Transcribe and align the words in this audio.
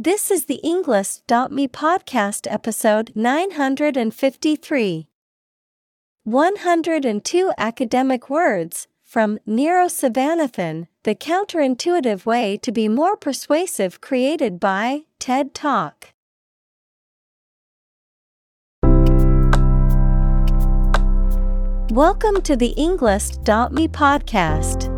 This 0.00 0.30
is 0.30 0.44
the 0.44 0.60
Englist.me 0.64 1.66
podcast 1.66 2.46
episode 2.48 3.10
953. 3.16 5.08
102 6.22 7.52
academic 7.58 8.30
words 8.30 8.86
from 9.02 9.40
Niro 9.44 9.88
Sivanathan, 9.88 10.86
The 11.02 11.16
Counterintuitive 11.16 12.24
Way 12.24 12.56
to 12.58 12.70
Be 12.70 12.86
More 12.86 13.16
Persuasive, 13.16 14.00
created 14.00 14.60
by 14.60 15.00
TED 15.18 15.52
Talk. 15.52 16.12
Welcome 21.90 22.40
to 22.42 22.54
the 22.54 22.72
Englist.me 22.78 23.88
podcast. 23.88 24.97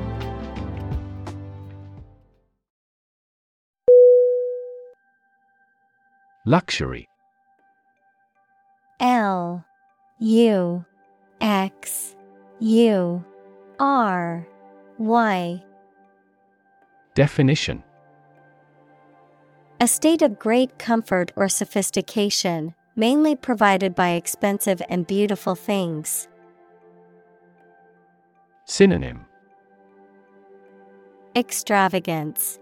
Luxury. 6.45 7.07
L 8.99 9.63
U 10.17 10.85
X 11.39 12.15
U 12.59 13.23
R 13.79 14.47
Y. 14.97 15.63
Definition. 17.13 17.83
A 19.79 19.87
state 19.87 20.23
of 20.23 20.39
great 20.39 20.79
comfort 20.79 21.31
or 21.35 21.47
sophistication, 21.47 22.73
mainly 22.95 23.35
provided 23.35 23.93
by 23.93 24.09
expensive 24.11 24.81
and 24.89 25.05
beautiful 25.05 25.53
things. 25.53 26.27
Synonym. 28.65 29.25
Extravagance, 31.35 32.57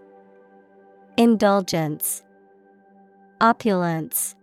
Indulgence, 1.16 2.22
Opulence. 3.42 4.36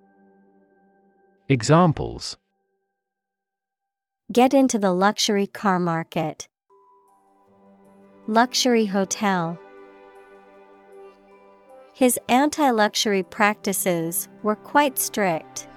Examples 1.48 2.36
Get 4.32 4.56
into 4.56 4.80
the 4.80 4.92
luxury 4.92 5.46
car 5.46 5.78
market. 5.78 6.48
Luxury 8.26 8.88
hotel. 8.88 9.60
His 11.94 12.18
anti 12.28 12.72
luxury 12.72 13.22
practices 13.22 14.30
were 14.42 14.56
quite 14.56 14.98
strict. 14.98 15.68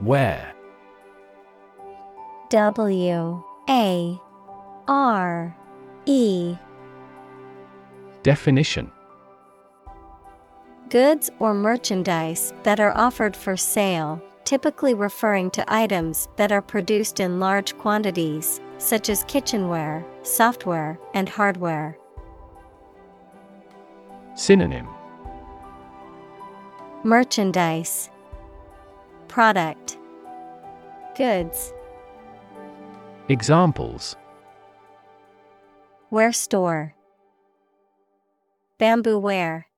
Where 0.00 0.54
W 2.48 3.44
A 3.68 4.20
R 4.88 5.56
E 6.06 6.56
Definition. 8.22 8.90
Goods 10.90 11.30
or 11.40 11.54
merchandise 11.54 12.52
that 12.62 12.78
are 12.78 12.96
offered 12.96 13.34
for 13.34 13.56
sale, 13.56 14.22
typically 14.44 14.94
referring 14.94 15.50
to 15.52 15.64
items 15.72 16.28
that 16.36 16.52
are 16.52 16.62
produced 16.62 17.18
in 17.18 17.40
large 17.40 17.76
quantities, 17.78 18.60
such 18.78 19.08
as 19.08 19.24
kitchenware, 19.24 20.04
software, 20.22 20.98
and 21.14 21.28
hardware. 21.28 21.98
Synonym. 24.34 24.88
Merchandise. 27.02 28.08
Product. 29.26 29.98
Goods. 31.16 31.72
Examples. 33.28 34.14
Ware 36.10 36.32
store 36.32 36.94
Bamboo 38.82 39.16
ware. 39.16 39.68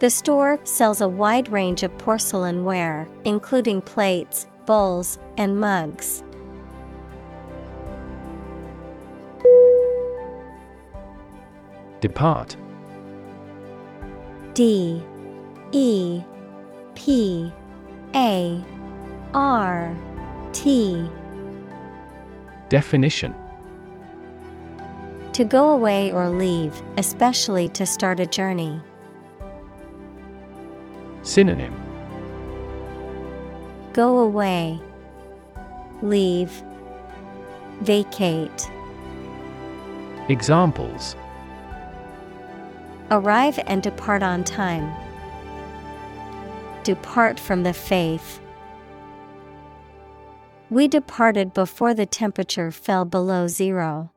The 0.00 0.10
store 0.10 0.58
sells 0.64 1.00
a 1.00 1.06
wide 1.06 1.48
range 1.48 1.84
of 1.84 1.96
porcelain 1.96 2.64
ware, 2.64 3.06
including 3.24 3.82
plates, 3.82 4.48
bowls, 4.66 5.20
and 5.36 5.60
mugs. 5.60 6.24
Depart. 12.00 12.56
D 14.54 15.00
E 15.70 16.20
P 16.96 17.52
A 18.16 18.64
R 19.34 19.96
T. 20.52 21.08
Definition 22.68 23.32
To 25.34 25.44
go 25.44 25.70
away 25.70 26.12
or 26.12 26.28
leave, 26.28 26.82
especially 26.98 27.68
to 27.70 27.86
start 27.86 28.20
a 28.20 28.26
journey. 28.26 28.78
Synonym 31.22 31.74
Go 33.94 34.18
away. 34.18 34.78
Leave. 36.02 36.62
Vacate. 37.80 38.70
Examples 40.28 41.16
Arrive 43.10 43.58
and 43.66 43.82
depart 43.82 44.22
on 44.22 44.44
time. 44.44 44.92
Depart 46.84 47.38
from 47.38 47.62
the 47.62 47.72
faith. 47.72 48.40
We 50.70 50.88
departed 50.88 51.52
before 51.52 51.94
the 51.94 52.06
temperature 52.06 52.70
fell 52.70 53.04
below 53.04 53.46
zero. 53.46 54.10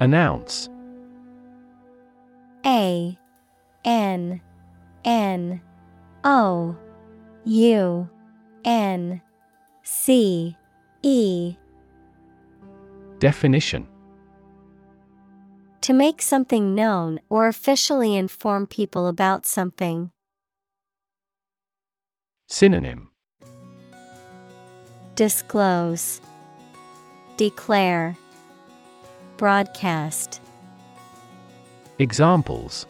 Announce. 0.00 0.68
A 2.64 3.18
N 3.84 4.40
N 5.04 5.60
O 6.24 6.76
U 7.44 8.10
N 8.64 9.22
C 9.82 10.56
E. 11.02 11.56
Definition. 13.18 13.86
To 15.82 15.92
make 15.92 16.20
something 16.20 16.74
known 16.74 17.20
or 17.30 17.46
officially 17.46 18.16
inform 18.16 18.66
people 18.66 19.06
about 19.06 19.46
something. 19.46 20.10
Synonym. 22.48 23.10
Disclose, 25.14 26.20
Declare, 27.36 28.16
Broadcast. 29.36 30.40
Examples 31.98 32.86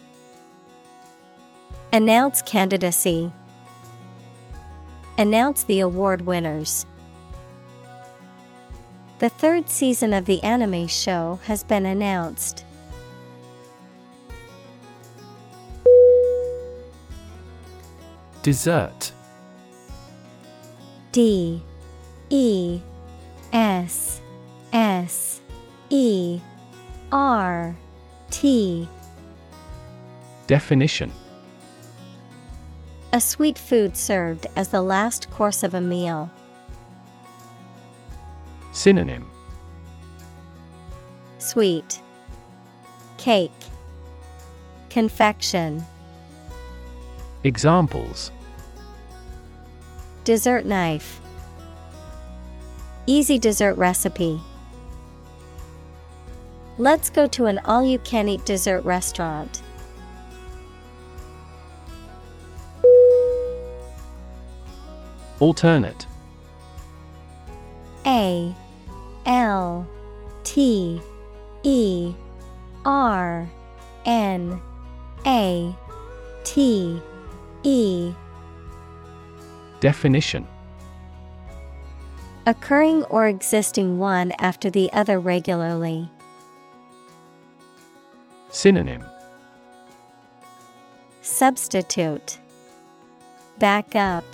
Announce 1.93 2.41
candidacy. 2.43 3.33
Announce 5.19 5.65
the 5.65 5.81
award 5.81 6.23
winners. 6.23 6.87
The 9.19 9.29
third 9.29 9.69
season 9.69 10.13
of 10.13 10.27
the 10.27 10.41
anime 10.45 10.87
show 10.87 11.41
has 11.47 11.65
been 11.65 11.85
announced. 11.85 12.65
Dessert 18.43 19.11
D 21.11 21.61
E 22.31 22.81
S 23.53 24.21
S 24.73 25.41
E 25.91 26.41
R 27.13 27.77
T. 28.31 28.89
Definition. 30.47 31.13
A 33.13 33.21
sweet 33.21 33.57
food 33.57 33.97
served 33.97 34.47
as 34.57 34.69
the 34.69 34.83
last 34.83 35.31
course 35.31 35.63
of 35.63 35.75
a 35.75 35.81
meal. 35.81 36.31
Synonym. 38.73 39.31
Sweet. 41.39 42.01
Cake. 43.17 43.53
Confection. 44.91 45.85
Examples. 47.45 48.33
Dessert 50.25 50.67
knife. 50.67 51.21
Easy 53.07 53.39
dessert 53.39 53.75
recipe. 53.75 54.41
Let's 56.79 57.09
go 57.09 57.27
to 57.29 57.47
an 57.47 57.59
all 57.65 57.83
you 57.83 57.99
can 58.01 58.29
eat 58.29 58.45
dessert 58.45 58.85
restaurant. 58.85 59.63
Alternate 65.41 66.07
A 68.07 68.55
L 69.25 69.87
T 70.45 71.01
E 71.63 72.15
R 72.85 73.49
N 74.05 74.61
A 75.27 75.75
T 76.45 77.01
E 77.63 78.13
Definition 79.81 80.47
Occurring 82.47 83.03
or 83.05 83.27
existing 83.27 83.99
one 83.99 84.33
after 84.39 84.71
the 84.71 84.91
other 84.93 85.19
regularly. 85.19 86.11
Synonym. 88.57 89.05
Substitute. 91.21 92.39
Backup 93.59 94.25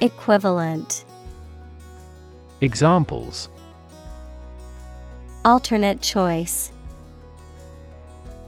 Equivalent. 0.00 1.04
Examples. 2.62 3.50
Alternate 5.44 6.00
choice. 6.00 6.72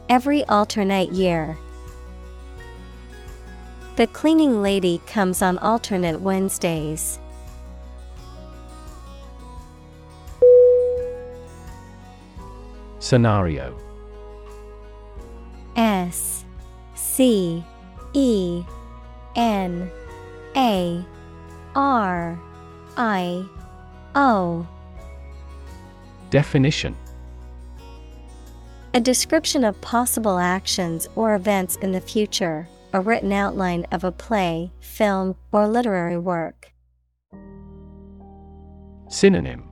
Every 0.08 0.44
alternate 0.44 1.12
year. 1.12 1.58
The 3.96 4.06
cleaning 4.06 4.62
lady 4.62 5.02
comes 5.06 5.42
on 5.42 5.58
alternate 5.58 6.22
Wednesdays. 6.22 7.18
Scenario 12.98 13.87
S 15.78 16.44
C 16.96 17.62
E 18.12 18.64
N 19.36 19.88
A 20.56 21.04
R 21.76 22.40
I 22.96 23.44
O. 24.16 24.66
Definition. 26.30 26.96
A 28.92 29.00
description 29.00 29.62
of 29.62 29.80
possible 29.80 30.40
actions 30.40 31.08
or 31.14 31.36
events 31.36 31.76
in 31.76 31.92
the 31.92 32.00
future, 32.00 32.68
a 32.92 33.00
written 33.00 33.30
outline 33.30 33.86
of 33.92 34.02
a 34.02 34.10
play, 34.10 34.72
film, 34.80 35.36
or 35.52 35.68
literary 35.68 36.18
work. 36.18 36.72
Synonym. 39.08 39.70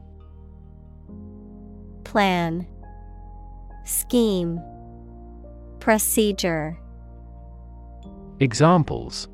Plan. 2.05 2.65
Scheme 3.85 4.61
Procedure 5.87 6.77
Examples 8.41 9.29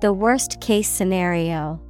The 0.00 0.10
worst 0.10 0.58
case 0.62 0.88
scenario. 0.88 1.82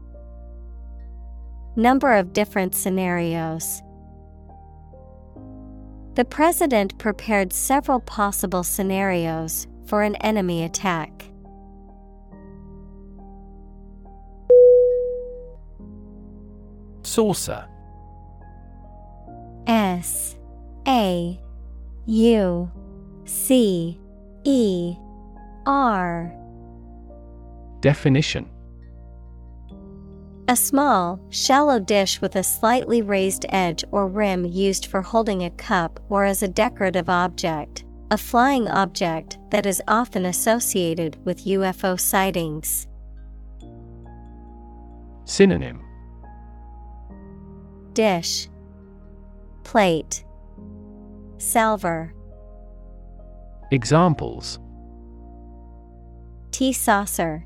Number 1.76 2.15
of 2.15 2.32
different 2.32 2.75
scenarios. 2.75 3.81
The 6.17 6.25
president 6.25 6.99
prepared 6.99 7.53
several 7.53 8.00
possible 8.00 8.65
scenarios 8.65 9.69
for 9.87 10.03
an 10.03 10.17
enemy 10.17 10.65
attack. 10.65 11.31
Saucer 17.05 17.69
S 19.69 20.35
A 20.88 21.41
U 22.06 22.71
C 23.25 23.99
E 24.45 24.97
R. 25.67 26.35
Definition. 27.81 28.51
A 30.47 30.56
small, 30.56 31.19
shallow 31.31 31.79
dish 31.79 32.21
with 32.21 32.37
a 32.37 32.43
slightly 32.43 33.01
raised 33.01 33.47
edge 33.49 33.83
or 33.91 34.06
rim 34.06 34.45
used 34.45 34.87
for 34.87 35.01
holding 35.01 35.43
a 35.43 35.51
cup 35.51 35.99
or 36.11 36.27
as 36.27 36.43
a 36.43 36.49
decorative 36.49 37.09
object, 37.09 37.85
a 38.11 38.19
flying 38.19 38.69
object 38.69 39.39
that 39.50 39.65
is 39.65 39.81
often 39.89 40.27
associated 40.27 41.17
with 41.25 41.47
UFO 41.47 41.99
sightings. 41.99 42.87
Synonym. 45.25 45.81
Dish. 47.95 48.49
Plate 49.62 50.25
Salver. 51.39 52.15
Examples. 53.71 54.59
Tea 56.51 56.73
saucer. 56.73 57.45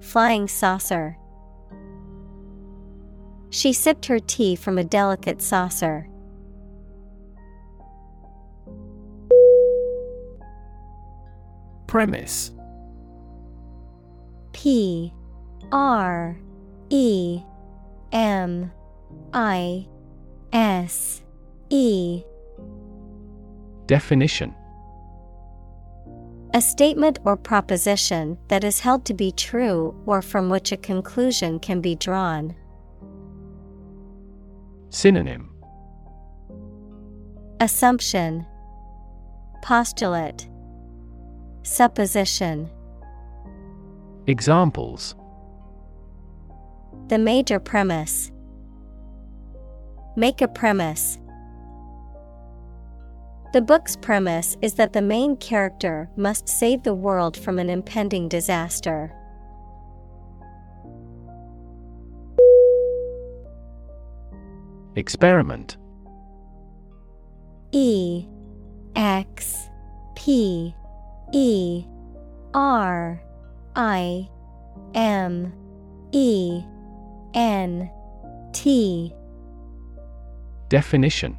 Flying 0.00 0.46
saucer. 0.48 1.16
She 3.50 3.72
sipped 3.72 4.06
her 4.06 4.18
tea 4.18 4.56
from 4.56 4.78
a 4.78 4.84
delicate 4.84 5.40
saucer. 5.40 6.08
Premise. 11.86 12.52
P 14.52 15.12
R 15.72 16.36
E 16.90 17.42
M 18.12 18.72
I 19.32 19.86
S 20.52 21.23
E. 21.70 22.22
Definition. 23.86 24.54
A 26.54 26.60
statement 26.60 27.18
or 27.24 27.36
proposition 27.36 28.38
that 28.48 28.62
is 28.62 28.80
held 28.80 29.04
to 29.06 29.14
be 29.14 29.32
true 29.32 29.94
or 30.06 30.22
from 30.22 30.48
which 30.48 30.70
a 30.70 30.76
conclusion 30.76 31.58
can 31.58 31.80
be 31.80 31.96
drawn. 31.96 32.54
Synonym. 34.90 35.50
Assumption. 37.60 38.46
Postulate. 39.62 40.48
Supposition. 41.62 42.70
Examples. 44.26 45.16
The 47.08 47.18
major 47.18 47.58
premise. 47.58 48.30
Make 50.16 50.40
a 50.40 50.48
premise. 50.48 51.18
The 53.54 53.62
book's 53.62 53.94
premise 53.94 54.56
is 54.62 54.74
that 54.74 54.92
the 54.92 55.00
main 55.00 55.36
character 55.36 56.10
must 56.16 56.48
save 56.48 56.82
the 56.82 56.92
world 56.92 57.36
from 57.36 57.60
an 57.60 57.70
impending 57.70 58.28
disaster. 58.28 59.14
Experiment. 64.96 65.76
E 67.70 68.26
X 68.96 69.68
P 70.16 70.74
E 71.32 71.84
R 72.54 73.22
I 73.76 74.28
M 74.96 75.52
E 76.10 76.60
N 77.34 77.88
T. 78.52 79.14
Definition 80.68 81.38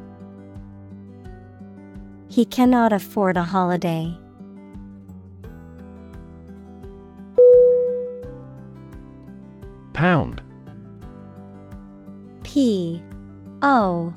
He 2.31 2.45
cannot 2.45 2.93
afford 2.93 3.35
a 3.35 3.43
holiday. 3.43 4.17
Pound. 9.91 10.41
P. 12.43 13.03
O. 13.61 14.13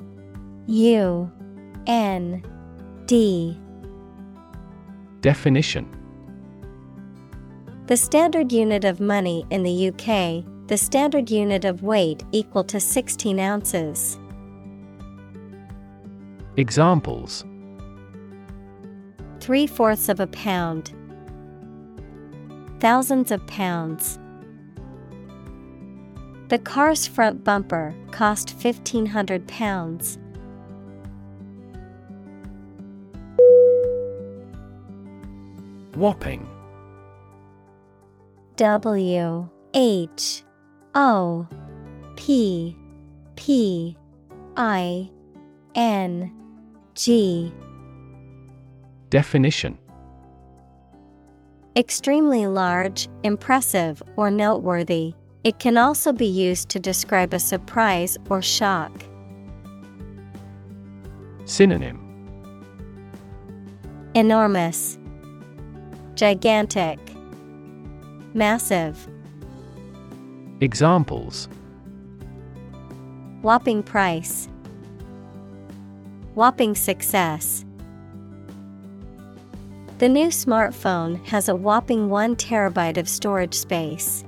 U. 0.67 1.31
N. 1.87 2.41
D. 3.05 3.59
Definition. 5.19 5.85
The 7.87 7.97
standard 7.97 8.49
unit 8.49 8.85
of 8.85 9.01
money 9.01 9.45
in 9.49 9.63
the 9.63 9.89
UK, 9.89 10.45
the 10.67 10.77
standard 10.77 11.29
unit 11.29 11.65
of 11.65 11.83
weight 11.83 12.23
equal 12.31 12.63
to 12.63 12.79
16 12.79 13.41
ounces. 13.41 14.17
Examples 16.55 17.43
Three 19.45 19.67
fourths 19.67 20.09
of 20.09 20.19
a 20.19 20.25
pound. 20.25 20.91
Thousands 22.79 23.29
of 23.29 23.45
pounds. 23.45 24.17
The 26.47 26.57
car's 26.57 27.05
front 27.05 27.43
bumper 27.43 27.93
cost 28.09 28.57
fifteen 28.57 29.05
hundred 29.05 29.47
pounds. 29.47 30.17
Whopping 35.93 36.49
W 38.55 39.49
H 39.75 40.43
O 40.95 41.47
P 42.15 42.75
P 43.35 43.95
I 44.57 45.11
N 45.75 46.33
G 46.95 47.53
Definition 49.09 49.77
Extremely 51.77 52.47
large, 52.47 53.09
impressive, 53.23 54.01
or 54.15 54.31
noteworthy. 54.31 55.13
It 55.43 55.59
can 55.59 55.77
also 55.77 56.13
be 56.13 56.25
used 56.25 56.69
to 56.69 56.79
describe 56.79 57.33
a 57.33 57.39
surprise 57.39 58.17
or 58.29 58.41
shock. 58.41 58.91
Synonym 61.45 62.01
Enormous, 64.15 64.97
Gigantic, 66.15 66.97
Massive. 68.33 69.07
Examples 70.61 71.47
Whopping 73.41 73.83
price. 73.83 74.49
Whopping 76.33 76.73
success. 76.73 77.63
The 79.97 80.09
new 80.09 80.27
smartphone 80.27 81.23
has 81.25 81.47
a 81.47 81.55
whopping 81.55 82.09
1 82.09 82.35
terabyte 82.35 82.97
of 82.97 83.07
storage 83.07 83.53
space. 83.53 84.25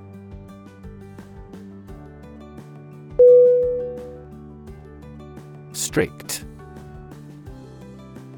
Strict. 5.73 6.45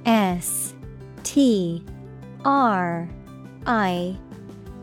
S 0.08 0.74
T 1.24 1.86
R 2.46 3.08
I 3.68 4.18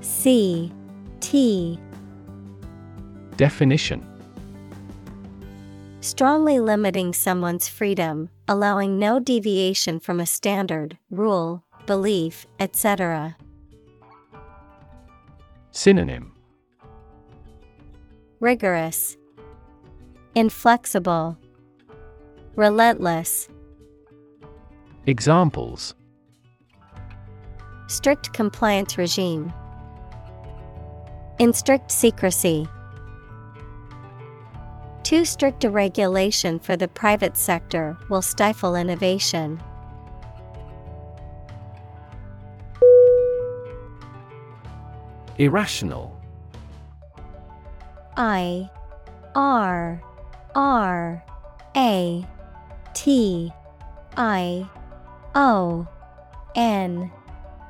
C 0.00 0.72
T. 1.18 1.80
Definition. 3.36 4.06
Strongly 6.00 6.60
limiting 6.60 7.12
someone's 7.12 7.66
freedom, 7.66 8.30
allowing 8.46 9.00
no 9.00 9.18
deviation 9.18 9.98
from 9.98 10.20
a 10.20 10.26
standard, 10.26 10.96
rule, 11.10 11.65
belief, 11.86 12.46
etc. 12.60 13.36
Synonym 15.70 16.32
Rigorous, 18.40 19.16
Inflexible, 20.34 21.38
Relentless, 22.54 23.48
Examples 25.06 25.94
Strict 27.86 28.32
compliance 28.32 28.98
regime. 28.98 29.52
In 31.38 31.52
strict 31.52 31.92
secrecy. 31.92 32.66
Too 35.04 35.24
strict 35.24 35.62
a 35.62 35.70
regulation 35.70 36.58
for 36.58 36.76
the 36.76 36.88
private 36.88 37.36
sector 37.36 37.96
will 38.08 38.22
stifle 38.22 38.74
innovation. 38.74 39.62
Irrational. 45.38 46.18
I 48.16 48.70
R 49.34 50.02
R 50.54 51.24
A 51.76 52.26
T 52.94 53.52
I 54.16 54.68
O 55.34 55.86
N 56.54 57.10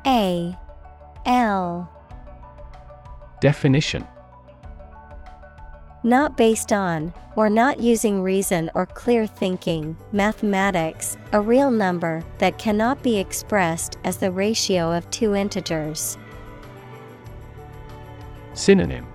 A 0.07 0.57
L. 1.27 1.91
Definition. 3.41 4.07
Not 6.05 6.37
based 6.37 6.73
on, 6.73 7.13
or 7.35 7.51
not 7.51 7.81
using 7.81 8.23
reason 8.23 8.71
or 8.77 8.87
clear 8.87 9.27
thinking, 9.27 9.97
mathematics, 10.13 11.17
a 11.33 11.41
real 11.41 11.73
number 11.73 12.23
that 12.39 12.59
cannot 12.59 13.03
be 13.03 13.19
expressed 13.19 13.99
as 14.05 14.19
the 14.19 14.31
ratio 14.31 14.93
of 14.93 15.11
two 15.11 15.35
integers. 15.35 16.17
Synonym. 18.57 19.07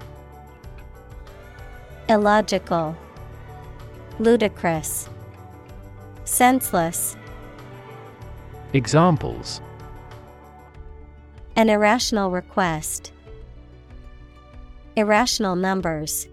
Illogical, 2.08 2.96
Ludicrous, 4.20 5.10
Senseless, 6.26 7.18
Examples. 8.74 9.60
An 11.56 11.70
irrational 11.70 12.30
request, 12.30 13.12
Irrational 14.96 15.56
numbers. 15.56 16.28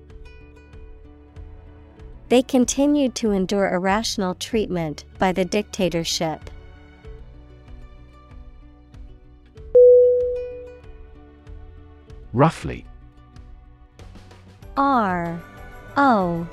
They 2.29 2.43
continued 2.43 3.15
to 3.17 3.31
endure 3.31 3.73
irrational 3.73 4.35
treatment 4.35 5.07
by 5.19 5.33
the 5.33 5.47
dictatorship. 5.47 6.50
Roughly 12.35 12.85
R 14.78 15.42
O 15.97 16.47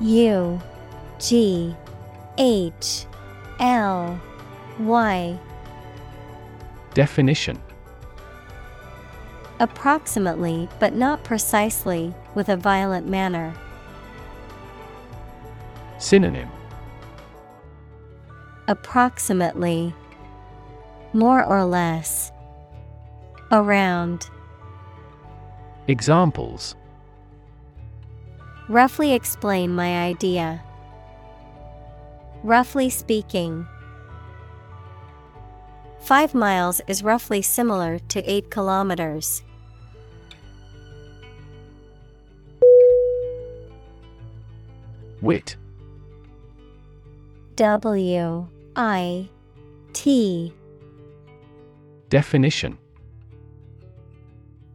U 0.00 0.60
G 1.18 1.76
H 2.38 3.04
L 3.60 4.18
Y 4.78 5.38
Definition 6.94 7.60
Approximately, 9.58 10.70
but 10.78 10.94
not 10.94 11.22
precisely, 11.22 12.14
with 12.34 12.48
a 12.48 12.56
violent 12.56 13.06
manner. 13.06 13.54
Synonym 15.98 16.48
Approximately. 18.68 19.94
More 21.12 21.44
or 21.44 21.66
less. 21.66 22.32
Around. 23.52 24.30
Examples 25.88 26.74
Roughly 28.70 29.12
explain 29.14 29.74
my 29.74 30.04
idea. 30.04 30.62
Roughly 32.44 32.88
speaking, 32.88 33.66
Five 35.98 36.34
miles 36.34 36.80
is 36.86 37.02
roughly 37.02 37.42
similar 37.42 37.98
to 37.98 38.22
eight 38.30 38.48
kilometers. 38.48 39.42
Wit 45.20 45.56
W 47.56 48.48
I 48.76 49.28
T 49.92 50.54
Definition 52.08 52.78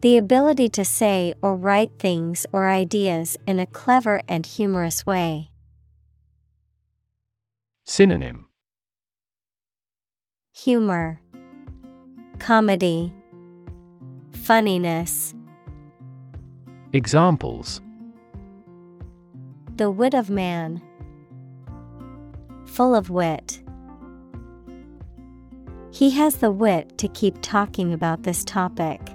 the 0.05 0.17
ability 0.17 0.69
to 0.69 0.85
say 0.85 1.33
or 1.41 1.55
write 1.55 1.97
things 1.97 2.45
or 2.53 2.69
ideas 2.69 3.37
in 3.47 3.57
a 3.57 3.65
clever 3.65 4.21
and 4.27 4.45
humorous 4.45 5.03
way. 5.03 5.49
Synonym 7.85 8.45
Humor, 10.53 11.19
Comedy, 12.37 13.15
Funniness. 14.31 15.33
Examples 16.93 17.81
The 19.77 19.89
wit 19.89 20.13
of 20.13 20.29
man. 20.29 20.83
Full 22.67 22.93
of 22.93 23.09
wit. 23.09 23.59
He 25.89 26.11
has 26.11 26.35
the 26.35 26.51
wit 26.51 26.95
to 26.99 27.07
keep 27.07 27.41
talking 27.41 27.91
about 27.91 28.21
this 28.21 28.43
topic. 28.43 29.14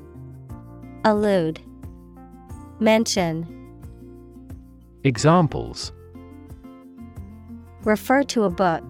Allude, 1.03 1.59
Mention, 2.79 3.57
Examples. 5.03 5.91
Refer 7.83 8.21
to 8.23 8.43
a 8.43 8.49
book, 8.51 8.83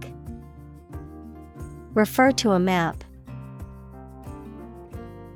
Refer 1.93 2.31
to 2.33 2.51
a 2.51 2.59
map. 2.59 3.03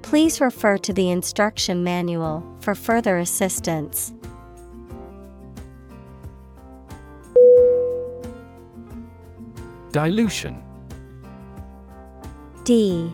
Please 0.02 0.42
refer 0.42 0.78
to 0.78 0.92
the 0.94 1.10
instruction 1.10 1.84
manual 1.84 2.44
for 2.60 2.76
further 2.76 3.18
assistance. 3.18 4.14
Dilution. 9.92 10.62
D 12.66 13.12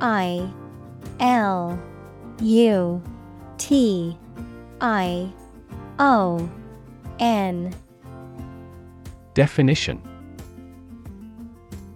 I 0.00 0.50
L 1.20 1.78
U 2.40 3.02
T 3.58 4.16
I 4.80 5.32
O 5.98 6.50
N 7.18 7.74
Definition 9.34 10.00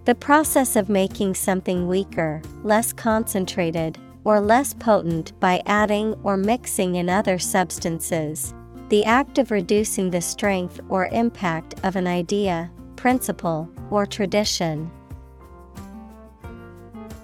The 0.05 0.15
process 0.15 0.75
of 0.75 0.87
making 0.87 1.33
something 1.33 1.87
weaker, 1.87 2.41
less 2.63 2.93
concentrated, 2.93 3.97
or 4.23 4.39
less 4.39 4.73
potent 4.73 5.37
by 5.39 5.61
adding 5.65 6.13
or 6.23 6.37
mixing 6.37 6.95
in 6.95 7.09
other 7.09 7.39
substances. 7.39 8.53
The 8.89 9.03
act 9.03 9.39
of 9.39 9.49
reducing 9.49 10.11
the 10.11 10.21
strength 10.21 10.79
or 10.89 11.07
impact 11.07 11.73
of 11.83 11.95
an 11.95 12.05
idea, 12.05 12.71
principle, 12.95 13.69
or 13.89 14.05
tradition. 14.05 14.91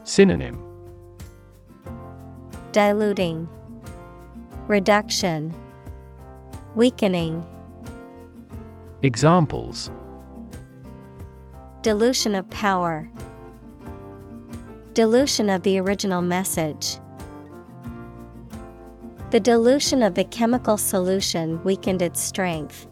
Synonym 0.04 0.61
Diluting, 2.72 3.50
Reduction, 4.68 5.54
Weakening, 6.74 7.46
Examples. 9.02 9.92
Dilution 11.82 12.34
of 12.34 12.50
power, 12.50 13.10
Dilution 14.94 15.50
of 15.50 15.64
the 15.64 15.80
original 15.80 16.22
message. 16.22 16.98
The 19.32 19.40
dilution 19.42 20.02
of 20.02 20.16
the 20.16 20.24
chemical 20.24 20.78
solution 20.78 21.62
weakened 21.66 22.02
its 22.02 22.22
strength. 22.22 22.88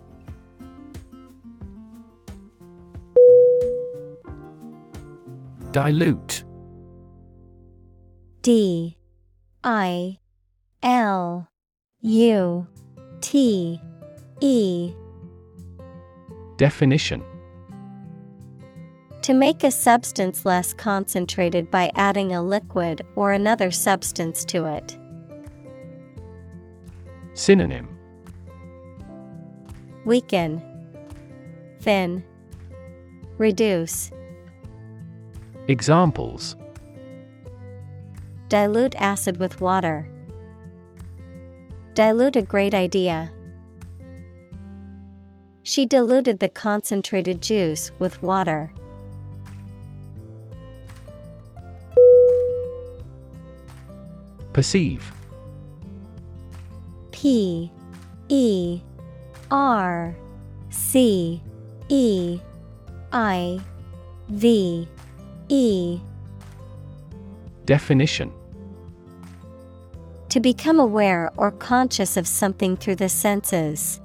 Dilute. 5.72 6.44
D 8.42 8.99
I 9.64 10.20
L 10.82 11.50
U 12.02 12.68
T 13.20 13.82
E. 14.40 14.94
Definition. 16.56 17.24
To 19.24 19.34
make 19.34 19.66
a 19.66 19.72
substance 19.72 20.46
less 20.46 20.74
concentrated 20.74 21.70
by 21.70 21.92
adding 21.96 22.34
a 22.34 22.42
liquid 22.42 23.06
or 23.16 23.34
another 23.34 23.70
substance 23.70 24.46
to 24.46 24.66
it. 24.66 24.98
Synonym. 27.34 27.90
Weaken, 30.06 30.62
Thin, 31.82 32.24
Reduce. 33.38 34.12
Examples 35.68 36.56
Dilute 38.50 38.96
acid 38.96 39.38
with 39.38 39.62
water. 39.62 40.10
Dilute 41.94 42.36
a 42.36 42.42
great 42.42 42.74
idea. 42.74 43.32
She 45.62 45.86
diluted 45.86 46.40
the 46.40 46.50
concentrated 46.50 47.44
juice 47.44 47.92
with 48.00 48.24
water. 48.24 48.74
Perceive 54.52 55.14
P 57.12 57.72
E 58.30 58.82
R 59.52 60.16
C 60.72 61.40
E 61.90 62.40
I 63.12 63.60
V 64.30 64.88
E 65.50 66.00
Definition 67.66 68.39
To 70.30 70.40
become 70.40 70.80
aware 70.80 71.32
or 71.38 71.52
conscious 71.52 72.16
of 72.16 72.28
something 72.28 72.78
through 72.78 72.98
the 72.98 73.10
senses. 73.10 74.00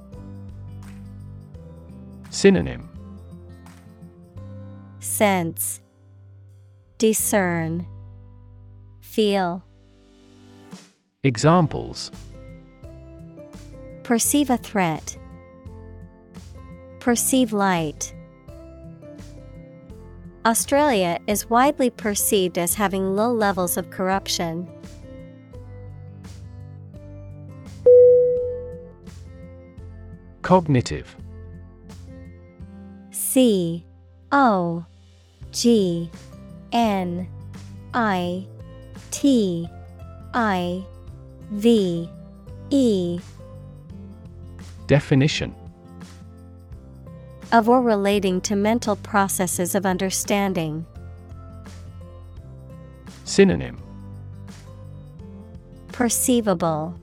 Synonym 2.31 2.89
Sense 4.99 5.81
Discern 6.97 7.85
Feel 9.01 9.63
Examples 11.23 12.11
Perceive 14.03 14.49
a 14.49 14.57
threat. 14.57 15.17
Perceive 16.99 17.53
light. 17.53 18.13
Australia 20.45 21.19
is 21.25 21.49
widely 21.49 21.89
perceived 21.89 22.57
as 22.57 22.75
having 22.75 23.15
low 23.15 23.31
levels 23.31 23.77
of 23.77 23.89
corruption. 23.89 24.67
Cognitive. 30.45 31.15
C 33.09 33.83
O 34.31 34.85
G 35.51 36.11
N 36.71 37.27
I 37.95 38.45
T 39.09 39.67
I 40.35 40.85
V 41.49 42.07
E. 42.69 43.19
Definition. 44.85 45.55
Of 47.51 47.67
or 47.67 47.81
relating 47.81 48.39
to 48.41 48.55
mental 48.55 48.97
processes 48.97 49.73
of 49.73 49.83
understanding. 49.83 50.85
Synonym. 53.23 53.81
Perceivable. 55.91 56.93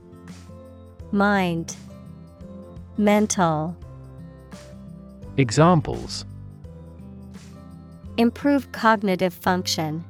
Mind 1.11 1.75
Mental 2.97 3.75
Examples 5.37 6.25
Improve 8.17 8.71
cognitive 8.71 9.33
function. 9.33 10.05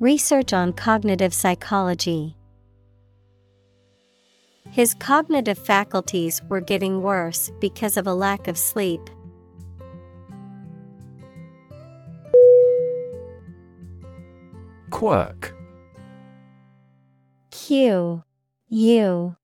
Research 0.00 0.52
on 0.52 0.72
cognitive 0.72 1.32
psychology. 1.32 2.36
His 4.72 4.94
cognitive 4.94 5.56
faculties 5.56 6.42
were 6.48 6.60
getting 6.60 7.02
worse 7.02 7.52
because 7.60 7.96
of 7.96 8.08
a 8.08 8.12
lack 8.12 8.48
of 8.48 8.58
sleep. 8.58 9.00
Quirk. 14.90 15.54
Q 17.52 18.24
U 18.70 19.36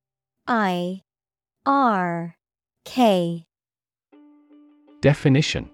I 0.48 1.02
R 1.64 2.34
K. 2.84 3.46
Definition 5.00 5.70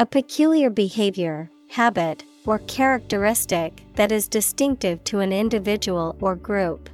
A 0.00 0.06
peculiar 0.06 0.68
behavior, 0.68 1.48
habit, 1.70 2.24
or 2.44 2.58
characteristic 2.66 3.84
that 3.94 4.10
is 4.10 4.26
distinctive 4.26 5.04
to 5.04 5.20
an 5.20 5.32
individual 5.32 6.16
or 6.20 6.34
group. 6.34 6.90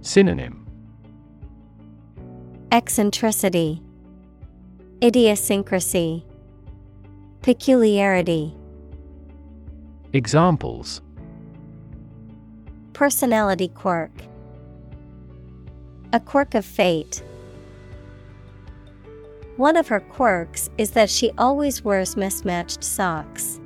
Synonym 0.00 0.66
Eccentricity, 2.72 3.80
Idiosyncrasy, 5.00 6.26
Peculiarity. 7.42 8.52
Examples 10.12 11.02
Personality 12.94 13.68
quirk, 13.68 14.10
a 16.12 16.20
quirk 16.20 16.54
of 16.54 16.64
fate. 16.64 17.22
One 19.56 19.76
of 19.76 19.88
her 19.88 20.00
quirks 20.00 20.68
is 20.76 20.90
that 20.90 21.08
she 21.08 21.30
always 21.38 21.82
wears 21.82 22.16
mismatched 22.16 22.84
socks. 22.84 23.58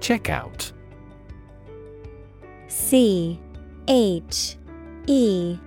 Checkout. 0.00 0.72
C 2.68 3.38
H 3.86 4.56
E 5.06 5.58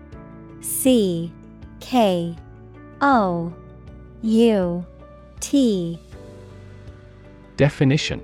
C 0.61 1.31
K 1.79 2.35
O 3.01 3.53
U 4.21 4.85
T 5.39 5.99
Definition 7.57 8.23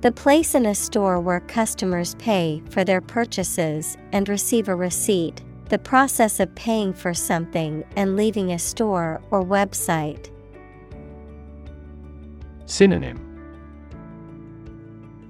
The 0.00 0.12
place 0.12 0.54
in 0.54 0.64
a 0.64 0.74
store 0.74 1.20
where 1.20 1.40
customers 1.40 2.14
pay 2.14 2.62
for 2.70 2.84
their 2.84 3.02
purchases 3.02 3.98
and 4.12 4.26
receive 4.30 4.68
a 4.68 4.74
receipt, 4.74 5.42
the 5.68 5.78
process 5.78 6.40
of 6.40 6.54
paying 6.54 6.94
for 6.94 7.12
something 7.12 7.84
and 7.96 8.16
leaving 8.16 8.50
a 8.52 8.58
store 8.58 9.20
or 9.30 9.44
website. 9.44 10.30
Synonym 12.64 13.26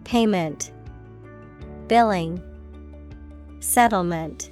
Payment, 0.05 0.73
Billing, 1.89 2.41
Settlement. 3.59 4.51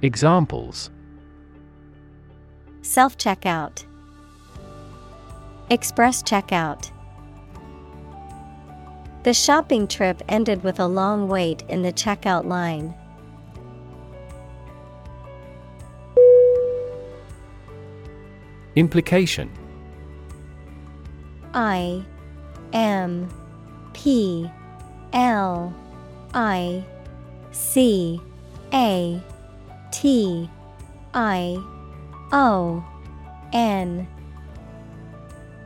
Examples 0.00 0.90
Self 2.80 3.18
checkout, 3.18 3.84
Express 5.68 6.22
checkout. 6.22 6.93
The 9.24 9.32
shopping 9.32 9.88
trip 9.88 10.20
ended 10.28 10.62
with 10.62 10.78
a 10.78 10.86
long 10.86 11.28
wait 11.28 11.62
in 11.70 11.80
the 11.80 11.94
checkout 11.94 12.44
line. 12.44 12.94
Implication. 18.76 19.50
I 21.54 22.04
M 22.74 23.30
P 23.94 24.50
L 25.14 25.74
I 26.34 26.84
C 27.50 28.20
A 28.74 29.22
T 29.90 30.50
I 31.14 31.56
O 32.30 32.84
N. 33.54 34.06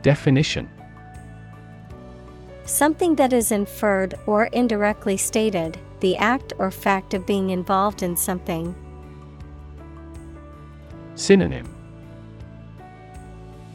Definition 0.01 0.69
Something 2.69 3.15
that 3.15 3.33
is 3.33 3.51
inferred 3.51 4.13
or 4.27 4.45
indirectly 4.45 5.17
stated, 5.17 5.79
the 6.01 6.15
act 6.17 6.53
or 6.59 6.69
fact 6.69 7.15
of 7.15 7.25
being 7.25 7.49
involved 7.49 8.03
in 8.03 8.15
something. 8.15 8.75
Synonym 11.15 11.67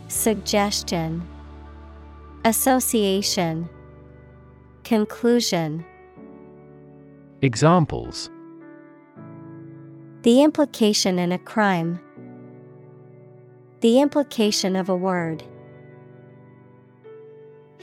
Suggestion 0.07 1.27
Association 2.45 3.69
Conclusion 4.85 5.85
Examples 7.43 8.31
The 10.23 10.45
implication 10.45 11.19
in 11.19 11.33
a 11.33 11.39
crime. 11.39 11.99
The 13.81 14.01
implication 14.01 14.77
of 14.77 14.89
a 14.89 14.97
word. 14.97 15.43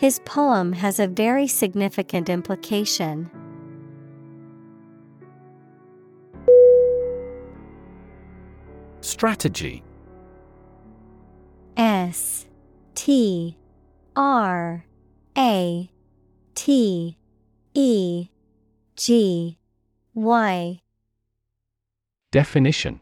His 0.02 0.18
poem 0.26 0.74
has 0.74 1.00
a 1.00 1.06
very 1.06 1.46
significant 1.46 2.28
implication. 2.28 3.30
Strategy. 9.02 9.84
S 11.78 12.48
T 12.96 13.56
R 14.16 14.84
A 15.38 15.92
T 16.56 17.18
E 17.76 18.28
G 18.96 19.60
Y. 20.16 20.82
Definition 22.32 23.02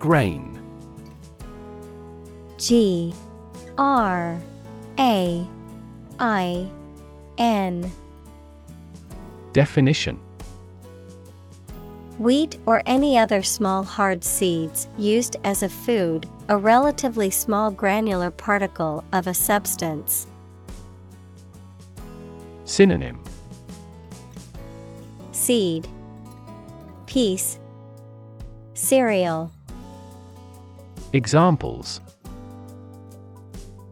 Grain. 0.00 0.58
G 2.56 3.14
R 3.76 4.40
A 4.98 5.46
I 6.18 6.70
N. 7.36 7.92
Definition. 9.52 10.18
Wheat 12.18 12.56
or 12.64 12.82
any 12.86 13.18
other 13.18 13.42
small 13.42 13.82
hard 13.82 14.24
seeds 14.24 14.88
used 14.96 15.36
as 15.44 15.62
a 15.62 15.68
food, 15.68 16.26
a 16.48 16.56
relatively 16.56 17.28
small 17.28 17.70
granular 17.70 18.30
particle 18.30 19.04
of 19.12 19.26
a 19.26 19.34
substance. 19.34 20.26
Synonym. 22.64 23.22
Seed. 25.32 25.86
Piece. 27.04 27.58
Cereal 28.72 29.52
Examples 31.12 32.00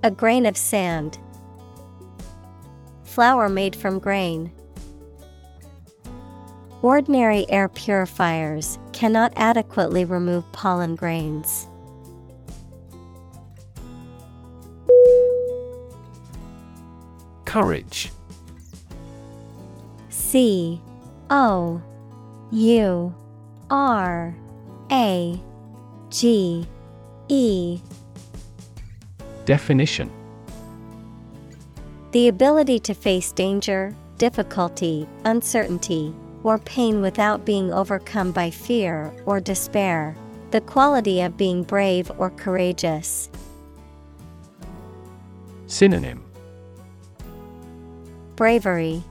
A 0.05 0.11
grain 0.11 0.47
of 0.47 0.57
sand. 0.57 1.19
Flour 3.03 3.49
made 3.49 3.75
from 3.75 3.99
grain. 3.99 4.53
Ordinary 6.81 7.45
air 7.51 7.69
purifiers 7.69 8.79
cannot 8.93 9.33
adequately 9.35 10.05
remove 10.05 10.45
pollen 10.53 10.95
grains. 10.95 11.67
Courage 17.45 18.13
C 20.09 20.81
O 21.31 21.83
U 22.53 23.15
R 23.71 24.37
A 24.93 25.41
G 26.11 26.69
E. 27.29 27.81
Definition. 29.45 30.11
The 32.13 32.29
ability 32.29 32.79
to 32.81 32.95
face 32.95 33.33
danger, 33.33 33.95
difficulty, 34.17 35.07
uncertainty, 35.25 36.15
or 36.43 36.59
pain 36.59 37.03
without 37.03 37.45
being 37.45 37.73
overcome 37.73 38.33
by 38.33 38.51
fear 38.51 39.13
or 39.27 39.41
despair, 39.41 40.17
the 40.51 40.63
quality 40.63 41.21
of 41.21 41.37
being 41.37 41.63
brave 41.63 42.11
or 42.17 42.31
courageous. 42.31 43.29
Synonym. 45.67 46.25
Bravery, 48.37 49.03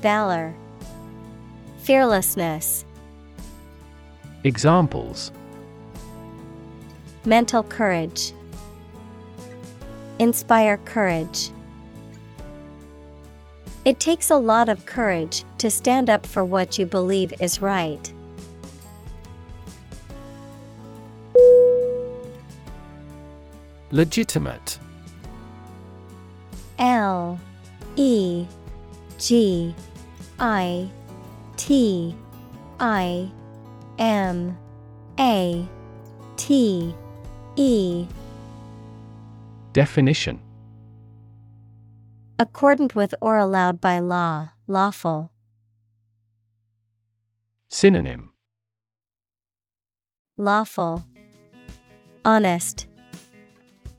Valor, 0.00 0.54
Fearlessness. 1.84 2.86
Examples 4.44 5.32
Mental 7.26 7.62
courage. 7.62 8.32
Inspire 10.18 10.76
courage. 10.84 11.50
It 13.86 13.98
takes 13.98 14.30
a 14.30 14.36
lot 14.36 14.68
of 14.68 14.84
courage 14.84 15.44
to 15.58 15.70
stand 15.70 16.10
up 16.10 16.26
for 16.26 16.44
what 16.44 16.78
you 16.78 16.86
believe 16.86 17.32
is 17.40 17.62
right. 17.62 18.12
Legitimate 23.90 24.78
L 26.78 27.38
E 27.96 28.46
G 29.18 29.74
I 30.38 30.90
T 31.56 32.14
I 32.80 33.30
M 33.98 34.58
A 35.18 35.66
T 36.36 36.94
E 37.56 38.06
Definition 39.72 40.40
Accordant 42.38 42.94
with 42.96 43.14
or 43.20 43.38
allowed 43.38 43.80
by 43.80 44.00
law, 44.00 44.50
lawful. 44.66 45.30
Synonym 47.68 48.32
Lawful, 50.36 51.04
Honest, 52.24 52.88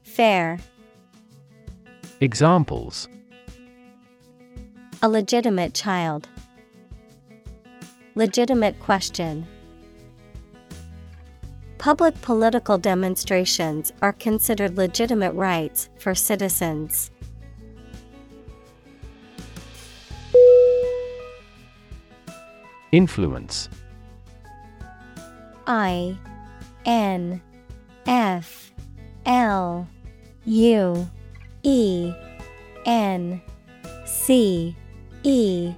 Fair. 0.04 0.60
Examples 2.20 3.08
A 5.02 5.08
legitimate 5.08 5.74
child. 5.74 6.28
Legitimate 8.16 8.80
question. 8.80 9.46
Public 11.86 12.20
political 12.24 12.80
demonstrations 12.80 13.94
are 14.02 14.12
considered 14.12 14.76
legitimate 14.76 15.34
rights 15.34 15.88
for 16.00 16.16
citizens. 16.16 17.12
Influence. 22.92 23.70
I 25.68 26.18
N 26.86 27.40
F 28.08 28.72
L 29.28 29.88
U 30.46 31.08
E 31.62 32.14
N 32.88 33.40
C 34.06 34.76
E. 35.22 35.72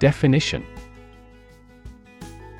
Definition 0.00 0.66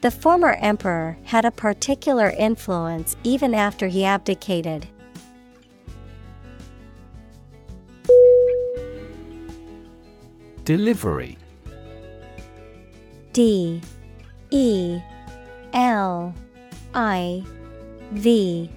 The 0.00 0.10
former 0.12 0.52
emperor 0.60 1.18
had 1.24 1.44
a 1.44 1.50
particular 1.50 2.30
influence 2.30 3.16
even 3.24 3.52
after 3.52 3.88
he 3.88 4.04
abdicated. 4.04 4.86
Delivery. 10.64 11.36
D. 13.32 13.80
E. 14.50 15.00
L. 15.72 16.32
I. 16.94 17.42
V. 18.12 18.70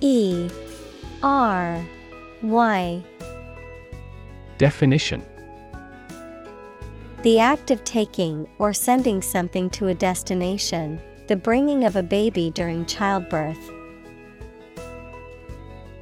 E. 0.00 0.50
R. 1.22 1.86
Y. 2.42 3.02
Definition 4.58 5.24
The 7.22 7.40
act 7.40 7.72
of 7.72 7.82
taking 7.82 8.48
or 8.58 8.72
sending 8.72 9.22
something 9.22 9.70
to 9.70 9.88
a 9.88 9.94
destination, 9.94 11.00
the 11.26 11.34
bringing 11.34 11.82
of 11.82 11.96
a 11.96 12.02
baby 12.02 12.50
during 12.50 12.86
childbirth. 12.86 13.58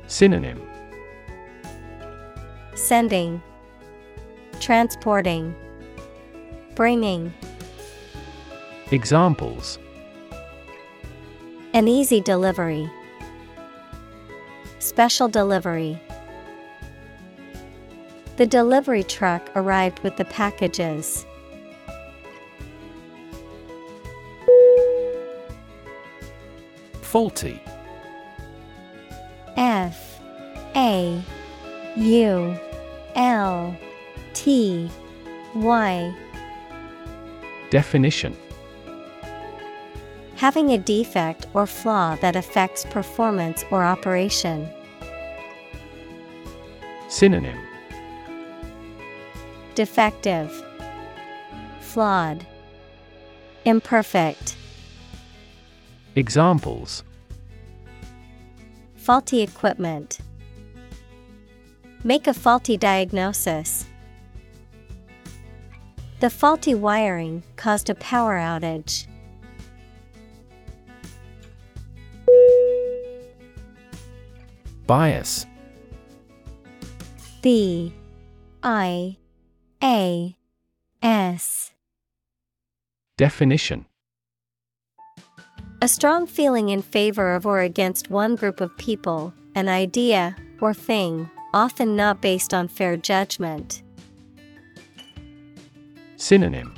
Synonym 0.08 0.60
Sending, 2.74 3.42
Transporting, 4.60 5.56
Bringing. 6.74 7.32
Examples 8.90 9.78
An 11.72 11.88
easy 11.88 12.20
delivery. 12.20 12.90
Special 14.80 15.28
delivery. 15.28 15.98
The 18.36 18.46
delivery 18.46 19.02
truck 19.02 19.50
arrived 19.56 20.00
with 20.00 20.16
the 20.16 20.26
packages. 20.26 21.24
Faulty 27.00 27.62
F 29.56 30.20
A 30.74 31.22
U 31.96 32.54
L 33.14 33.74
T 34.34 34.90
Y 35.54 36.14
Definition 37.70 38.36
Having 40.34 40.72
a 40.72 40.78
defect 40.78 41.46
or 41.54 41.66
flaw 41.66 42.16
that 42.16 42.36
affects 42.36 42.84
performance 42.84 43.64
or 43.70 43.82
operation. 43.82 44.68
Synonym 47.08 47.65
Defective, 49.76 50.64
Flawed, 51.80 52.46
Imperfect. 53.66 54.56
Examples 56.14 57.04
Faulty 58.96 59.42
equipment. 59.42 60.20
Make 62.04 62.26
a 62.26 62.32
faulty 62.32 62.78
diagnosis. 62.78 63.84
The 66.20 66.30
faulty 66.30 66.74
wiring 66.74 67.42
caused 67.56 67.90
a 67.90 67.94
power 67.96 68.36
outage. 68.38 69.06
Bias 74.86 75.44
B 77.42 77.92
I 78.62 79.18
A 79.82 80.36
S. 81.02 81.72
Definition. 83.18 83.84
A 85.82 85.88
strong 85.88 86.26
feeling 86.26 86.70
in 86.70 86.80
favor 86.80 87.34
of 87.34 87.44
or 87.44 87.60
against 87.60 88.10
one 88.10 88.36
group 88.36 88.62
of 88.62 88.76
people, 88.78 89.34
an 89.54 89.68
idea, 89.68 90.34
or 90.62 90.72
thing, 90.72 91.28
often 91.52 91.94
not 91.94 92.22
based 92.22 92.54
on 92.54 92.68
fair 92.68 92.96
judgment. 92.96 93.82
Synonym. 96.16 96.74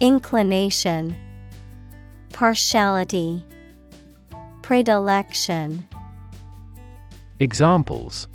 Inclination, 0.00 1.14
Partiality, 2.32 3.44
Predilection. 4.62 5.86
Examples 7.38 8.26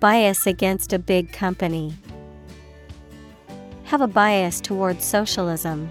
Bias 0.00 0.46
against 0.46 0.92
a 0.92 0.98
big 0.98 1.32
company. 1.32 1.92
Have 3.84 4.00
a 4.00 4.06
bias 4.06 4.60
towards 4.60 5.04
socialism. 5.04 5.90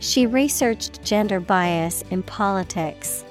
She 0.00 0.26
researched 0.26 1.02
gender 1.02 1.40
bias 1.40 2.02
in 2.10 2.24
politics. 2.24 3.24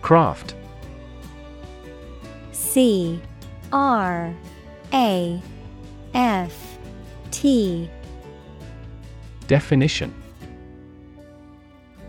Craft 0.00 0.54
C 2.52 3.20
R 3.70 4.34
A 4.94 5.42
F 6.14 6.78
T 7.30 7.90
Definition 9.46 10.21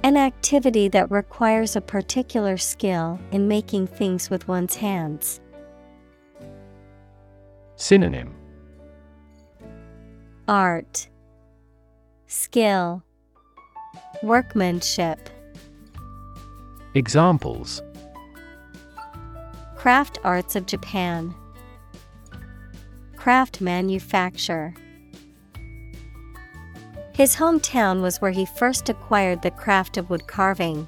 An 0.06 0.18
activity 0.18 0.90
that 0.90 1.10
requires 1.10 1.78
a 1.78 1.82
particular 1.82 2.58
skill 2.58 3.18
in 3.32 3.48
making 3.48 3.88
things 3.88 4.30
with 4.30 4.50
one's 4.50 4.76
hands. 4.76 5.40
Synonym. 7.78 8.36
Art. 10.50 11.08
Skill. 12.28 13.02
Workmanship. 14.22 15.30
Examples. 16.96 17.82
Craft 19.78 20.20
Arts 20.26 20.58
of 20.58 20.66
Japan. 20.66 21.34
Craft 23.16 23.62
Manufacture 23.62 24.74
His 27.14 27.36
hometown 27.36 28.02
was 28.02 28.20
where 28.20 28.32
he 28.32 28.46
first 28.46 28.90
acquired 28.90 29.44
the 29.44 29.52
craft 29.52 29.98
of 29.98 30.10
wood 30.10 30.26
carving. 30.26 30.88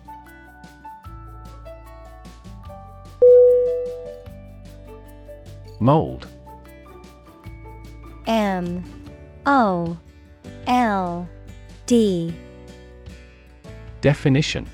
Mold. 5.80 6.28
M. 8.26 8.84
O. 9.46 9.98
L. 10.66 11.30
D. 11.86 12.34
Definition. 14.02 14.68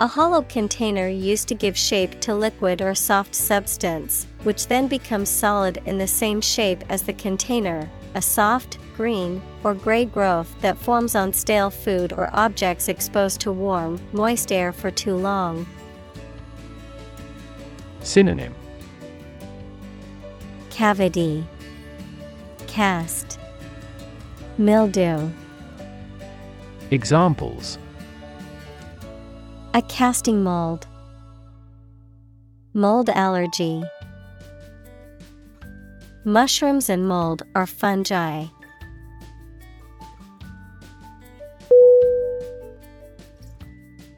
A 0.00 0.06
hollow 0.06 0.40
container 0.40 1.06
used 1.06 1.48
to 1.48 1.54
give 1.54 1.76
shape 1.76 2.18
to 2.22 2.34
liquid 2.34 2.80
or 2.80 2.94
soft 2.94 3.34
substance, 3.34 4.26
which 4.44 4.68
then 4.68 4.88
becomes 4.88 5.28
solid 5.28 5.82
in 5.84 5.98
the 5.98 6.06
same 6.06 6.40
shape 6.40 6.82
as 6.88 7.02
the 7.02 7.12
container, 7.12 7.90
a 8.14 8.22
soft, 8.22 8.78
green, 8.96 9.40
or 9.64 9.74
gray 9.74 10.04
growth 10.04 10.54
that 10.60 10.76
forms 10.76 11.14
on 11.14 11.32
stale 11.32 11.70
food 11.70 12.12
or 12.12 12.30
objects 12.32 12.88
exposed 12.88 13.40
to 13.40 13.52
warm, 13.52 14.00
moist 14.12 14.52
air 14.52 14.72
for 14.72 14.90
too 14.90 15.16
long. 15.16 15.66
Synonym. 18.02 18.54
Cavity. 20.70 21.44
Cast. 22.66 23.38
Mildew. 24.58 25.30
Examples. 26.90 27.78
A 29.74 29.82
casting 29.82 30.42
mold. 30.42 30.86
Mold 32.74 33.10
allergy 33.10 33.82
Mushrooms 36.24 36.90
and 36.90 37.08
mold 37.08 37.44
are 37.54 37.66
fungi. 37.66 38.44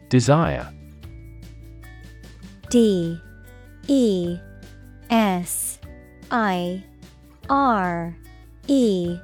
Desire. 0.09 0.73
D. 2.71 3.21
E. 3.87 4.37
S. 5.11 5.79
I. 6.33 6.83
R. 7.49 8.17
E. 8.67 9.17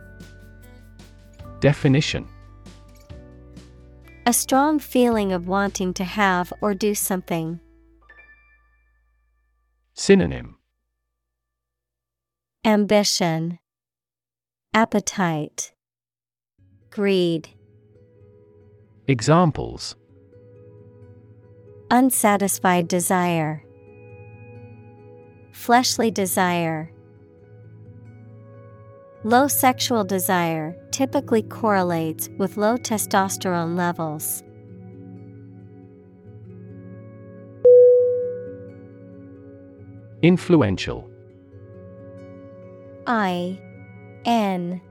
Definition. 1.60 2.28
A 4.24 4.32
strong 4.32 4.78
feeling 4.78 5.32
of 5.32 5.48
wanting 5.48 5.92
to 5.94 6.04
have 6.04 6.52
or 6.60 6.74
do 6.74 6.94
something. 6.94 7.58
Synonym 9.94 10.57
Ambition, 12.64 13.58
Appetite, 14.74 15.72
Greed, 16.90 17.50
Examples. 19.06 19.96
Unsatisfied 21.90 22.88
desire, 22.88 23.62
Fleshly 25.52 26.10
desire. 26.10 26.92
Low 29.24 29.48
sexual 29.48 30.04
desire 30.04 30.76
typically 30.90 31.42
correlates 31.42 32.28
with 32.38 32.56
low 32.56 32.76
testosterone 32.76 33.76
levels. 33.76 34.42
Influential 40.22 41.07
I 43.08 43.58
N 44.26 44.82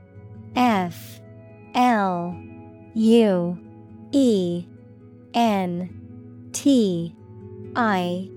F 0.56 1.22
L 1.76 2.36
U 2.96 3.60
E 4.12 4.66
N 5.36 6.50
T 6.52 7.16
I 7.76 8.30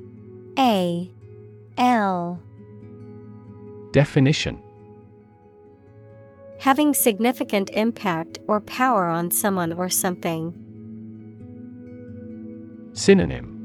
A 0.59 1.11
L. 1.79 2.43
Definition. 3.93 4.63
Having 6.59 6.93
significant 6.93 7.71
impact 7.71 8.39
or 8.47 8.61
power 8.61 9.07
on 9.07 9.31
someone 9.31 9.73
or 9.73 9.89
something. 9.89 10.55
Synonym. 12.93 13.57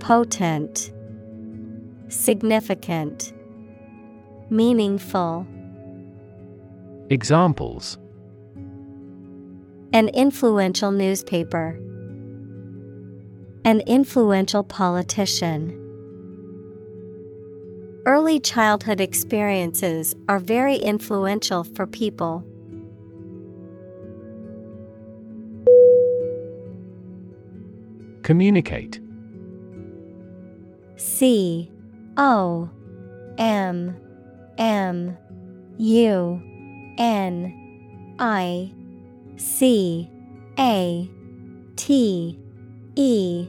Potent, 0.00 0.90
Significant, 2.08 3.32
Meaningful. 4.48 5.44
Examples 7.10 7.98
An 9.92 10.08
influential 10.10 10.92
newspaper. 10.92 11.80
An 13.64 13.80
influential 13.88 14.62
politician. 14.62 15.82
Early 18.06 18.38
childhood 18.38 19.00
experiences 19.00 20.14
are 20.28 20.38
very 20.38 20.76
influential 20.76 21.64
for 21.64 21.88
people. 21.88 22.44
Communicate 28.22 29.00
C 30.96 31.68
O 32.16 32.70
M 33.38 34.00
M 34.58 35.16
U 35.78 36.42
N 36.98 38.16
I 38.18 38.72
C 39.36 40.10
A 40.58 41.10
T 41.76 42.38
E. 42.96 43.48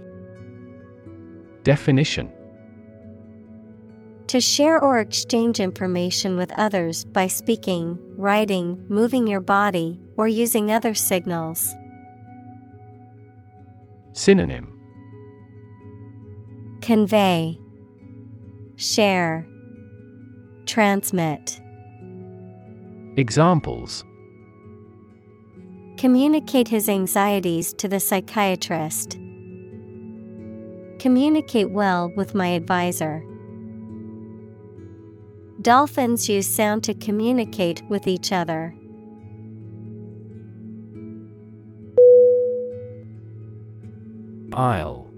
Definition. 1.64 2.32
To 4.28 4.42
share 4.42 4.84
or 4.84 5.00
exchange 5.00 5.62
information 5.62 6.36
with 6.36 6.52
others 6.58 7.06
by 7.06 7.28
speaking, 7.28 7.98
writing, 8.18 8.86
moving 8.90 9.26
your 9.26 9.40
body, 9.40 10.02
or 10.18 10.28
using 10.28 10.70
other 10.70 10.94
signals. 10.94 11.74
Synonym. 14.12 14.74
Convey, 16.82 17.58
Share, 18.76 19.48
Transmit. 20.68 21.60
Examples 23.16 24.04
Communicate 25.98 26.68
his 26.68 26.88
anxieties 26.88 27.74
to 27.74 27.88
the 27.88 28.00
psychiatrist. 28.00 29.18
Communicate 31.00 31.72
well 31.72 32.12
with 32.16 32.36
my 32.36 32.50
advisor. 32.50 33.24
Dolphins 35.62 36.30
use 36.30 36.48
sound 36.48 36.84
to 36.84 36.94
communicate 36.94 37.82
with 37.90 38.06
each 38.06 38.32
other. 38.32 38.76
Aisle 44.54 45.10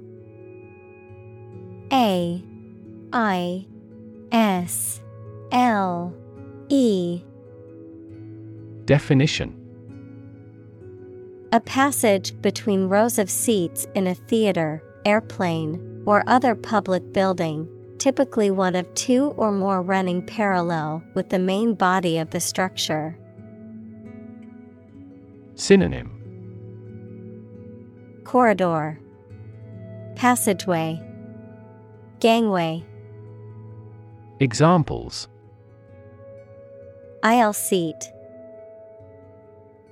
A 1.91 2.43
I 3.11 3.65
S 4.31 5.01
L 5.51 6.13
E. 6.69 7.23
Definition. 8.85 9.55
A 11.51 11.59
passage 11.59 12.39
between 12.41 12.87
rows 12.87 13.17
of 13.17 13.29
seats 13.29 13.87
in 13.95 14.05
a 14.05 14.13
theater, 14.13 14.83
airplane, 15.05 16.03
or 16.05 16.23
other 16.27 16.53
public 16.53 17.11
building, 17.13 17.67
typically 17.97 18.51
one 18.51 18.75
of 18.75 18.93
two 18.93 19.33
or 19.37 19.51
more 19.51 19.81
running 19.81 20.23
parallel 20.23 21.03
with 21.15 21.29
the 21.29 21.39
main 21.39 21.73
body 21.73 22.19
of 22.19 22.29
the 22.29 22.39
structure. 22.39 23.17
Synonym. 25.55 26.15
Corridor, 28.23 28.99
Passageway, 30.15 31.01
Gangway, 32.19 32.85
Examples 34.41 35.27
aisle 37.23 37.53
seat, 37.53 38.11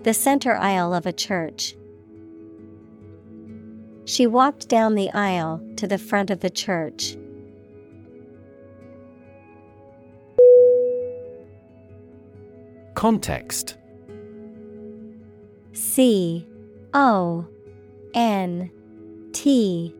the 0.03 0.13
center 0.13 0.55
aisle 0.55 0.93
of 0.93 1.05
a 1.05 1.13
church. 1.13 1.75
She 4.05 4.25
walked 4.25 4.69
down 4.69 4.95
the 4.95 5.11
aisle 5.11 5.61
to 5.77 5.87
the 5.87 5.97
front 5.97 6.29
of 6.29 6.39
the 6.39 6.49
church. 6.49 7.17
Context 12.95 13.77
C 15.73 16.47
O 16.93 17.45
N 18.13 18.71
T 19.33 19.93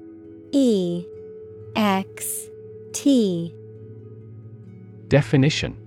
E 0.52 1.06
X 1.76 2.48
T 2.94 3.54
Definition 5.10 5.87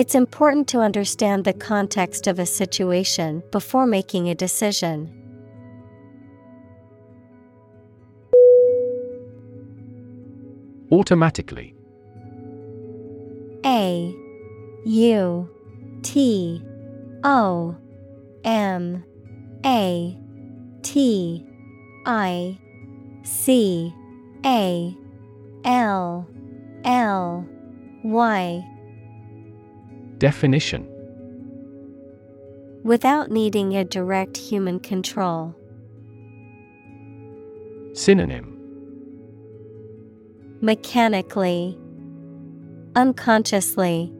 It's 0.00 0.14
important 0.14 0.66
to 0.68 0.78
understand 0.78 1.44
the 1.44 1.52
context 1.52 2.26
of 2.26 2.38
a 2.38 2.46
situation 2.46 3.42
before 3.50 3.84
making 3.84 4.30
a 4.30 4.34
decision. 4.34 5.12
Automatically 10.90 11.74
A 13.66 14.14
U 14.86 15.50
T 16.00 16.62
O 17.22 17.76
M 18.42 19.04
A 19.66 20.18
T 20.80 21.46
I 22.06 22.58
C 23.22 23.94
A 24.46 24.96
L 25.66 26.26
L 26.86 27.46
Y 28.02 28.64
Definition 30.20 30.86
Without 32.84 33.30
needing 33.30 33.74
a 33.74 33.84
direct 33.84 34.36
human 34.36 34.78
control. 34.78 35.56
Synonym 37.94 38.54
Mechanically, 40.60 41.78
Unconsciously, 42.94 44.12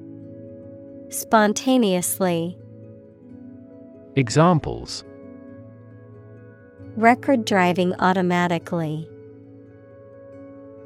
Spontaneously. 1.11 2.57
Examples 4.17 5.05
Record 6.97 7.45
driving 7.45 7.95
automatically. 8.01 9.07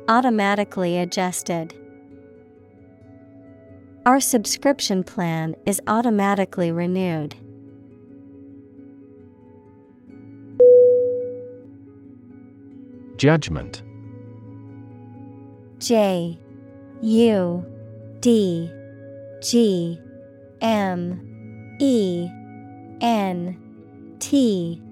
Automatically 0.08 0.98
adjusted. 0.98 1.72
Our 4.06 4.20
subscription 4.20 5.02
plan 5.02 5.56
is 5.64 5.80
automatically 5.86 6.70
renewed. 6.70 7.34
Judgment 13.16 13.82
J 15.78 16.38
U 17.00 17.64
D 18.20 18.70
G 19.40 19.98
M 20.60 21.76
E 21.80 22.28
N 23.00 24.16
T 24.18 24.82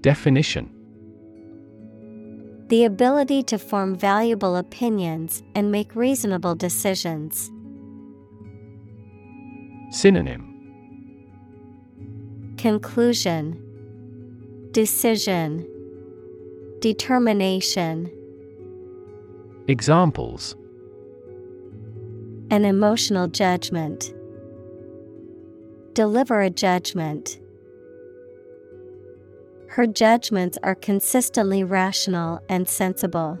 Definition 0.00 0.74
The 2.66 2.84
ability 2.84 3.44
to 3.44 3.58
form 3.58 3.94
valuable 3.94 4.56
opinions 4.56 5.44
and 5.54 5.70
make 5.70 5.94
reasonable 5.94 6.56
decisions. 6.56 7.52
Synonym 9.90 10.46
Conclusion 12.56 13.60
Decision 14.70 15.66
Determination 16.78 18.08
Examples 19.66 20.54
An 22.52 22.64
emotional 22.64 23.26
judgment. 23.26 24.14
Deliver 25.94 26.40
a 26.40 26.50
judgment. 26.50 27.40
Her 29.70 29.88
judgments 29.88 30.56
are 30.62 30.76
consistently 30.76 31.64
rational 31.64 32.38
and 32.48 32.68
sensible. 32.68 33.40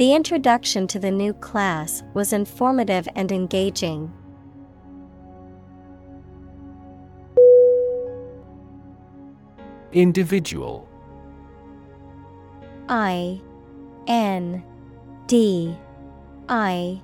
The 0.00 0.14
introduction 0.14 0.86
to 0.86 0.98
the 0.98 1.10
new 1.10 1.34
class 1.34 2.02
was 2.14 2.32
informative 2.32 3.06
and 3.16 3.30
engaging. 3.30 4.10
Individual. 9.92 10.88
I 12.88 13.42
N 14.06 14.64
D 15.26 15.76
I 16.48 17.02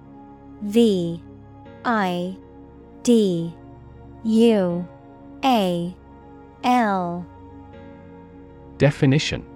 V 0.63 1.23
I 1.85 2.35
D 3.03 3.55
U 4.25 4.89
A 5.45 5.95
L. 6.65 7.27
Definition 8.79 9.56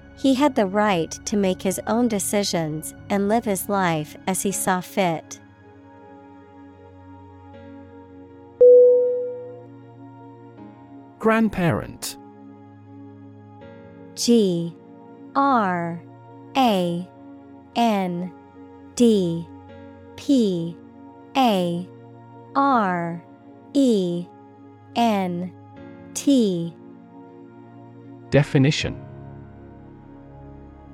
He 0.21 0.35
had 0.35 0.53
the 0.53 0.67
right 0.67 1.09
to 1.25 1.35
make 1.35 1.63
his 1.63 1.81
own 1.87 2.07
decisions 2.07 2.93
and 3.09 3.27
live 3.27 3.43
his 3.43 3.67
life 3.67 4.15
as 4.27 4.43
he 4.43 4.51
saw 4.51 4.79
fit. 4.79 5.39
Grandparent. 11.17 12.17
G 14.13 14.75
R 15.35 16.03
A 16.55 17.09
N 17.75 18.31
D 18.93 19.47
P 20.17 20.77
A 21.35 21.89
R 22.55 23.23
E 23.73 24.27
N 24.95 25.51
T. 26.13 26.75
Definition 28.29 29.10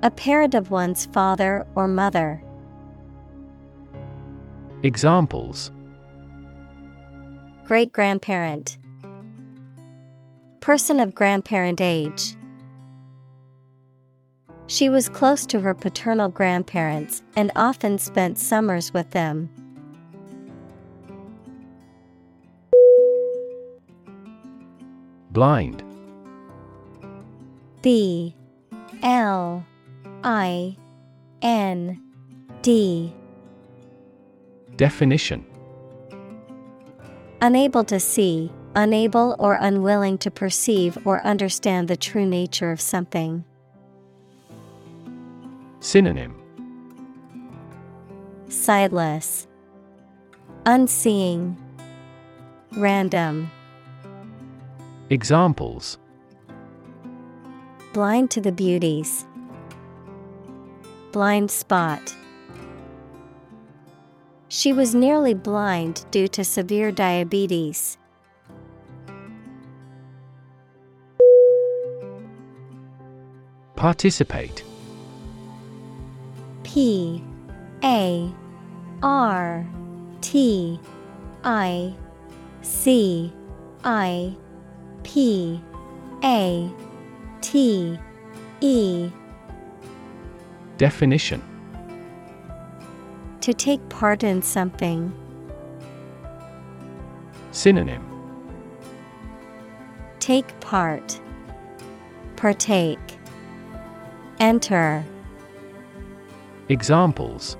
A 0.04 0.12
parent 0.12 0.54
of 0.54 0.70
one's 0.70 1.08
father 1.08 1.66
or 1.74 1.88
mother. 1.88 2.44
Examples 4.84 5.72
Great 7.66 7.92
grandparent. 7.92 8.78
Person 10.62 11.00
of 11.00 11.16
grandparent 11.16 11.82
age. 11.82 12.36
She 14.68 14.88
was 14.88 15.10
close 15.10 15.46
to 15.48 15.62
her 15.62 15.74
paternal 15.74 16.30
grandparents 16.30 17.24
and 17.36 17.52
often 17.56 17.98
spent 17.98 18.38
summers 18.38 18.94
with 18.94 19.12
them. 19.12 19.50
Blind 25.32 25.84
B 27.82 28.36
L 29.02 29.66
I 30.30 30.76
N 31.42 32.02
D 32.62 33.14
Definition 34.76 35.46
Unable 37.42 37.86
to 37.86 37.98
see, 37.98 38.52
unable 38.76 39.38
or 39.40 39.54
unwilling 39.54 40.18
to 40.18 40.30
perceive 40.30 40.98
or 41.08 41.26
understand 41.26 41.88
the 41.88 41.96
true 41.96 42.26
nature 42.26 42.72
of 42.72 42.82
something. 42.82 43.46
Synonym 45.80 46.36
Sightless, 48.50 49.48
Unseeing, 50.66 51.56
Random. 52.76 53.50
Examples 55.10 55.98
Blind 57.94 58.30
to 58.32 58.42
the 58.42 58.52
beauties. 58.52 59.27
Blind 61.12 61.50
spot. 61.50 62.16
She 64.50 64.74
was 64.74 64.94
nearly 64.96 65.34
blind 65.34 66.06
due 66.12 66.28
to 66.30 66.44
severe 66.44 66.92
diabetes. 66.92 67.98
Participate 73.76 74.64
P 76.64 77.24
A 77.84 78.32
R 79.04 79.66
T 80.22 80.80
I 81.44 81.94
C 82.62 83.32
I 83.84 84.36
P 85.04 85.62
A 86.24 86.72
T 87.42 88.00
E 88.62 89.12
Definition 90.78 91.42
To 93.42 93.54
take 93.54 93.88
part 93.90 94.24
in 94.24 94.42
something. 94.42 95.12
Synonym 97.52 98.06
Take 100.20 100.60
part. 100.60 101.20
Partake. 102.36 103.00
Enter. 104.40 105.04
Examples 106.70 107.58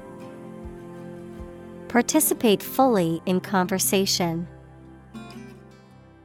Participate 1.88 2.62
fully 2.62 3.22
in 3.26 3.40
conversation. 3.40 4.48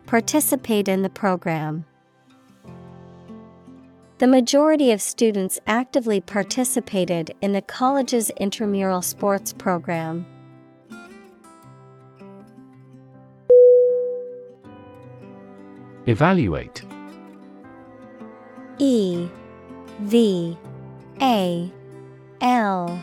Participate 0.07 0.89
in 0.89 1.01
the 1.01 1.09
program. 1.09 1.87
The 4.23 4.29
majority 4.29 4.93
of 4.93 5.03
students 5.03 5.59
actively 5.67 6.21
participated 6.21 7.35
in 7.41 7.55
the 7.55 7.61
college's 7.61 8.31
intramural 8.37 9.03
sports 9.03 9.53
program. 9.53 10.25
Evaluate. 16.07 16.85
E 18.79 19.29
V 20.03 20.57
A 21.21 21.73
L 22.41 23.03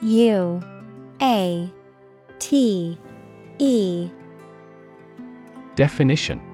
U 0.00 0.62
A 1.20 1.72
T 2.38 2.98
E. 3.58 4.10
Definition 5.74 6.51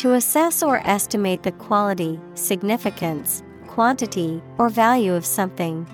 To 0.00 0.14
assess 0.14 0.62
or 0.62 0.80
estimate 0.88 1.42
the 1.42 1.52
quality, 1.52 2.18
significance, 2.32 3.42
quantity, 3.66 4.42
or 4.56 4.70
value 4.70 5.12
of 5.12 5.26
something. 5.26 5.86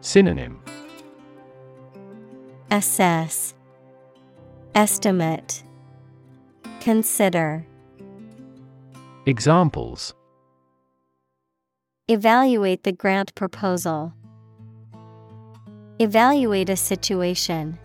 Synonym 0.00 0.62
Assess, 2.70 3.54
Estimate, 4.76 5.64
Consider. 6.78 7.66
Examples 9.26 10.14
Evaluate 12.06 12.84
the 12.84 12.92
grant 12.92 13.34
proposal. 13.34 14.14
Evaluate 15.98 16.70
a 16.70 16.76
situation. 16.76 17.80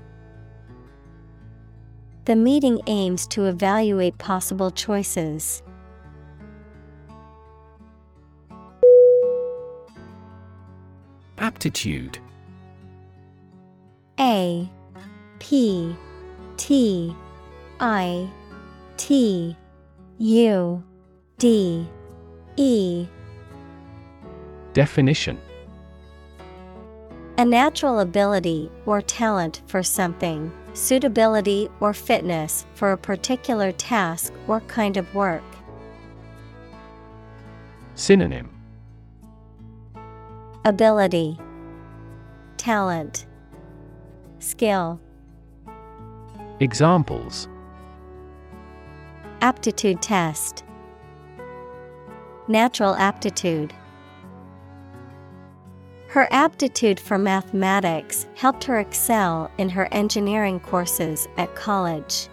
The 2.30 2.36
meeting 2.36 2.80
aims 2.86 3.26
to 3.30 3.46
evaluate 3.46 4.16
possible 4.20 4.70
choices. 4.70 5.64
Aptitude. 11.40 12.20
A 14.20 14.70
P 15.40 15.96
T 16.58 17.16
I 17.80 18.30
T 18.98 19.58
U 20.20 20.84
D 21.40 21.90
E. 22.58 23.08
Definition. 24.74 25.40
A 27.40 27.46
natural 27.46 28.02
ability 28.02 28.70
or 28.86 29.02
talent 29.02 29.64
for 29.66 29.82
something, 29.82 30.52
suitability 30.74 31.70
or 31.80 31.94
fitness 31.94 32.66
for 32.74 32.92
a 32.92 32.98
particular 32.98 33.72
task 33.72 34.34
or 34.48 34.62
kind 34.62 34.98
of 34.98 35.14
work. 35.14 35.44
Synonym 37.96 38.50
Ability, 40.66 41.38
Talent, 42.58 43.26
Skill. 44.40 45.00
Examples 46.60 47.48
Aptitude 49.42 50.02
test. 50.02 50.64
Natural 52.50 52.96
aptitude. 52.96 53.74
Her 56.10 56.28
aptitude 56.32 57.00
for 57.00 57.20
mathematics 57.20 58.26
helped 58.34 58.64
her 58.64 58.80
excel 58.80 59.52
in 59.60 59.70
her 59.70 59.88
engineering 59.92 60.60
courses 60.60 61.28
at 61.38 61.56
college. 61.56 62.30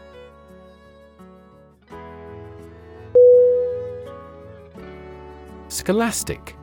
Scholastic. 5.69 6.57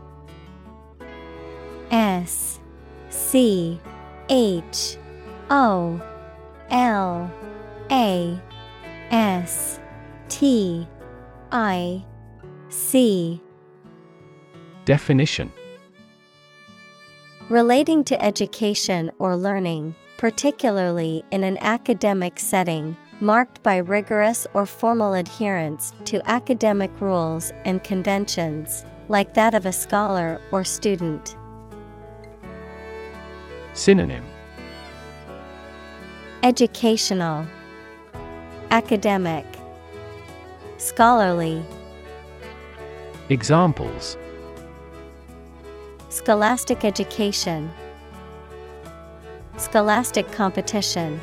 S 1.91 2.59
C 3.09 3.80
H 4.30 4.97
O 5.51 6.01
L 6.72 7.32
A 7.91 8.41
S 9.11 9.80
T 10.30 10.88
I 11.51 12.03
C. 12.70 13.39
Definition 14.86 15.51
Relating 17.53 18.03
to 18.05 18.19
education 18.19 19.11
or 19.19 19.37
learning, 19.37 19.93
particularly 20.17 21.23
in 21.29 21.43
an 21.43 21.59
academic 21.61 22.39
setting, 22.39 22.97
marked 23.19 23.61
by 23.61 23.77
rigorous 23.77 24.47
or 24.55 24.65
formal 24.65 25.13
adherence 25.13 25.93
to 26.05 26.27
academic 26.27 26.89
rules 26.99 27.53
and 27.63 27.83
conventions, 27.83 28.85
like 29.07 29.35
that 29.35 29.53
of 29.53 29.67
a 29.67 29.71
scholar 29.71 30.41
or 30.51 30.63
student. 30.63 31.37
Synonym 33.73 34.25
Educational, 36.41 37.45
Academic, 38.71 39.45
Scholarly. 40.79 41.63
Examples 43.29 44.17
Scholastic 46.14 46.86
education, 46.86 47.72
Scholastic 49.57 50.32
competition. 50.32 51.20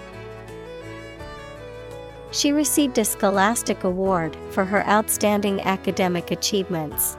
She 2.32 2.51
received 2.51 2.99
a 2.99 3.05
Scholastic 3.05 3.84
Award 3.84 4.36
for 4.51 4.64
her 4.64 4.84
outstanding 4.88 5.61
academic 5.61 6.32
achievements. 6.32 7.16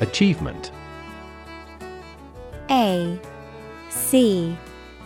Achievement 0.00 0.72
A 2.70 3.20
C 3.90 4.58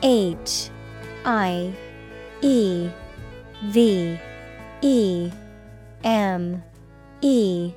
H 0.03 0.71
I 1.27 1.71
E 2.41 2.89
V 3.65 4.19
E 4.81 5.31
M 6.03 6.63
E 7.21 7.73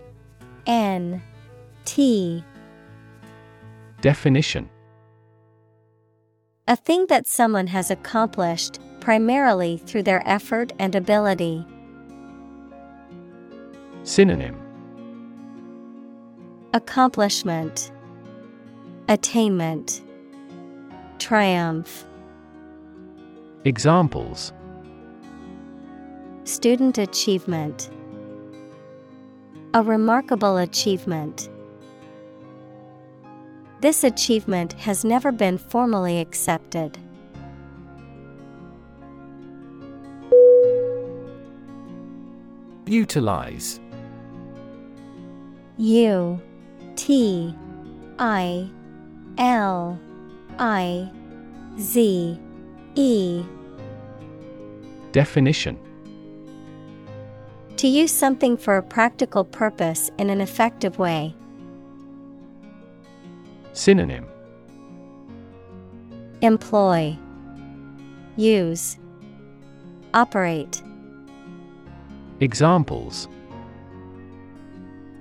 N 0.67 1.21
T. 1.85 2.43
Definition. 4.01 4.69
A 6.67 6.75
thing 6.75 7.07
that 7.07 7.27
someone 7.27 7.67
has 7.67 7.89
accomplished, 7.89 8.79
primarily 8.99 9.77
through 9.77 10.03
their 10.03 10.21
effort 10.27 10.71
and 10.79 10.95
ability. 10.95 11.65
Synonym. 14.03 14.57
Accomplishment, 16.73 17.91
Attainment, 19.09 20.01
Triumph. 21.19 22.05
Examples. 23.65 24.53
Student 26.45 26.97
achievement, 26.97 27.89
A 29.74 29.82
remarkable 29.82 30.57
achievement. 30.57 31.47
This 33.80 34.03
achievement 34.03 34.74
has 34.74 35.05
never 35.05 35.32
been 35.32 35.57
formally 35.57 36.19
accepted. 36.19 36.97
Utilize 42.86 43.80
U 45.78 46.41
T 46.97 47.55
I 48.19 48.69
L 49.38 49.97
I 50.59 51.09
Z 51.80 52.38
E 52.95 53.43
Definition 55.13 55.80
To 57.82 57.88
use 57.88 58.11
something 58.11 58.57
for 58.57 58.77
a 58.77 58.84
practical 58.84 59.43
purpose 59.43 60.11
in 60.19 60.29
an 60.29 60.39
effective 60.39 60.99
way. 60.99 61.34
Synonym 63.73 64.27
Employ 66.41 67.17
Use 68.36 68.99
Operate 70.13 70.84
Examples 72.39 73.27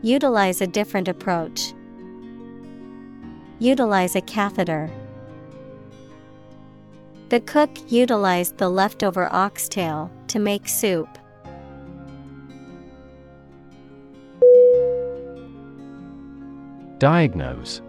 Utilize 0.02 0.60
a 0.60 0.66
different 0.66 1.08
approach. 1.08 1.72
Utilize 3.58 4.14
a 4.14 4.20
catheter. 4.20 4.90
The 7.30 7.40
cook 7.40 7.70
utilized 7.88 8.58
the 8.58 8.68
leftover 8.68 9.32
oxtail 9.32 10.10
to 10.26 10.38
make 10.38 10.68
soup. 10.68 11.08
Diagnose. 17.00 17.80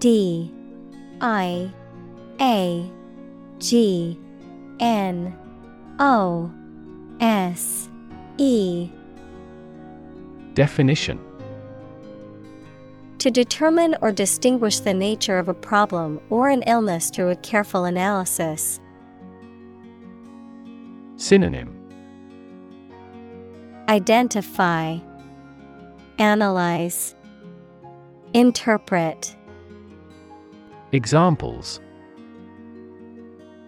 D 0.00 0.52
I 1.20 1.72
A 2.40 2.90
G 3.60 4.18
N 4.80 5.38
O 6.00 6.52
S 7.20 7.88
E. 8.38 8.90
Definition. 10.54 11.20
To 13.18 13.30
determine 13.30 13.94
or 14.02 14.10
distinguish 14.10 14.80
the 14.80 14.92
nature 14.92 15.38
of 15.38 15.48
a 15.48 15.54
problem 15.54 16.20
or 16.28 16.50
an 16.50 16.62
illness 16.62 17.08
through 17.08 17.28
a 17.28 17.36
careful 17.36 17.84
analysis. 17.84 18.80
Synonym. 21.14 21.78
Identify, 23.88 24.98
Analyze, 26.22 27.16
Interpret. 28.32 29.34
Examples 30.92 31.80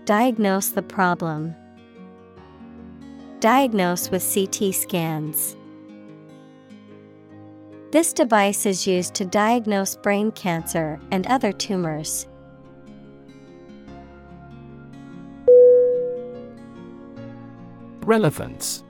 Diagnose 0.04 0.68
the 0.68 0.82
problem. 0.82 1.52
Diagnose 3.40 4.08
with 4.08 4.22
CT 4.22 4.72
scans. 4.72 5.56
This 7.90 8.12
device 8.12 8.66
is 8.66 8.86
used 8.86 9.14
to 9.14 9.24
diagnose 9.24 9.96
brain 9.96 10.30
cancer 10.30 11.00
and 11.10 11.26
other 11.26 11.50
tumors. 11.50 12.28
Relevance 18.04 18.84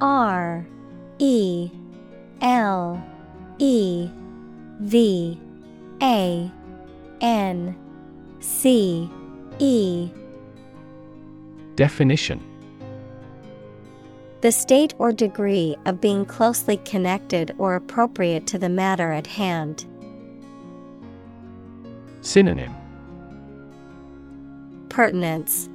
R 0.00 0.64
E 1.18 1.70
L 2.40 3.02
E 3.58 4.08
V 4.80 5.40
A 6.02 6.50
N 7.20 7.76
C 8.40 9.08
E. 9.58 10.10
Definition. 11.76 12.40
The 14.42 14.52
state 14.52 14.94
or 14.98 15.10
degree 15.10 15.74
of 15.86 16.00
being 16.00 16.26
closely 16.26 16.76
connected 16.78 17.54
or 17.56 17.74
appropriate 17.74 18.46
to 18.48 18.58
the 18.58 18.68
matter 18.68 19.10
at 19.10 19.26
hand. 19.26 19.86
Synonym. 22.20 22.74
Pertinence, 24.90 25.68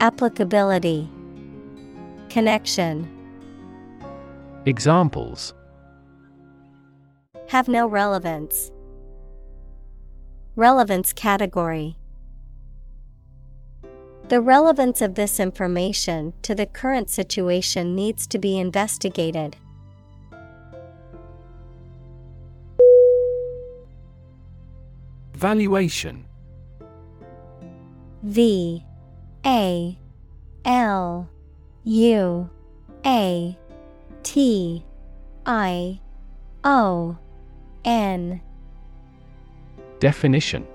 Applicability, 0.00 1.08
Connection. 2.28 3.15
Examples. 4.66 5.54
Have 7.50 7.68
no 7.68 7.86
relevance. 7.86 8.72
Relevance 10.56 11.12
category. 11.12 11.96
The 14.28 14.40
relevance 14.40 15.00
of 15.00 15.14
this 15.14 15.38
information 15.38 16.32
to 16.42 16.52
the 16.52 16.66
current 16.66 17.10
situation 17.10 17.94
needs 17.94 18.26
to 18.26 18.40
be 18.40 18.58
investigated. 18.58 19.56
Valuation. 25.34 26.26
V. 28.24 28.84
A. 29.44 29.96
L. 30.64 31.30
U. 31.84 32.50
A 33.04 33.56
T 34.26 34.84
I 35.46 36.00
O 36.64 37.16
N. 37.84 38.40
Definition. 40.00 40.66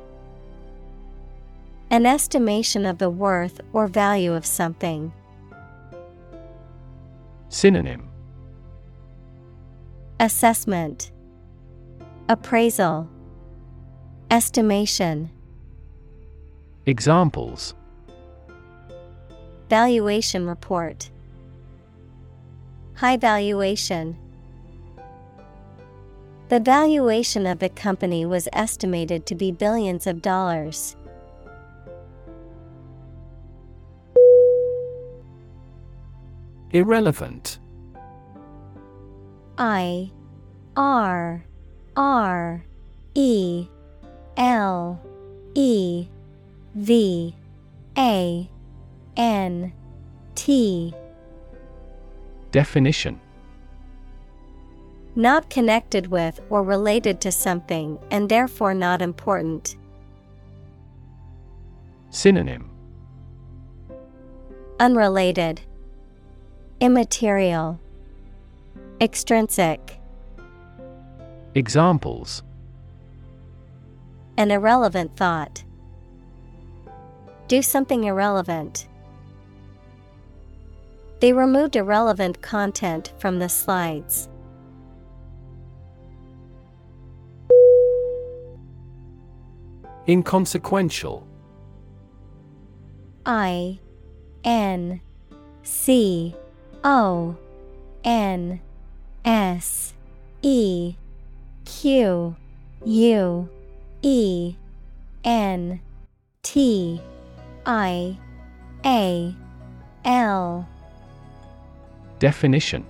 An 1.89 2.05
estimation 2.05 2.85
of 2.85 2.97
the 2.97 3.09
worth 3.09 3.59
or 3.73 3.87
value 3.87 4.33
of 4.33 4.45
something. 4.45 5.11
Synonym. 7.49 8.07
Assessment. 10.21 11.11
Appraisal. 12.29 13.09
Estimation. 14.31 15.29
Examples. 16.85 17.75
Valuation 19.67 20.47
report 20.47 21.11
High 23.01 23.17
valuation 23.17 24.15
The 26.49 26.59
valuation 26.59 27.47
of 27.47 27.57
the 27.57 27.69
company 27.69 28.27
was 28.27 28.47
estimated 28.53 29.25
to 29.25 29.33
be 29.33 29.51
billions 29.51 30.05
of 30.05 30.21
dollars. 30.21 30.95
Irrelevant. 36.69 37.57
I 39.57 40.11
R 40.77 41.43
R 41.97 42.63
E 43.15 43.67
L 44.37 45.01
E 45.55 46.07
V 46.75 47.35
A 47.97 48.49
N 49.17 49.73
T 50.35 50.93
Definition 52.51 53.19
Not 55.15 55.49
connected 55.49 56.07
with 56.07 56.41
or 56.49 56.63
related 56.63 57.21
to 57.21 57.31
something 57.31 57.97
and 58.11 58.27
therefore 58.27 58.73
not 58.73 59.01
important. 59.01 59.77
Synonym 62.09 62.69
Unrelated 64.81 65.61
Immaterial 66.81 67.79
Extrinsic 68.99 69.99
Examples 71.55 72.43
An 74.35 74.51
irrelevant 74.51 75.15
thought. 75.15 75.63
Do 77.47 77.61
something 77.61 78.03
irrelevant. 78.03 78.87
They 81.21 81.33
removed 81.33 81.75
irrelevant 81.75 82.41
content 82.41 83.13
from 83.19 83.37
the 83.37 83.47
slides. 83.47 84.27
Inconsequential 90.07 91.27
I 93.23 93.79
N 94.43 94.99
C 95.61 96.35
O 96.83 97.37
N 98.03 98.59
S 99.23 99.93
E 100.41 100.95
Q 101.65 102.35
U 102.83 103.49
E 104.01 104.55
N 105.23 105.79
T 106.41 106.99
I 107.67 108.17
A 108.83 109.35
L 110.03 110.67
Definition 112.21 112.85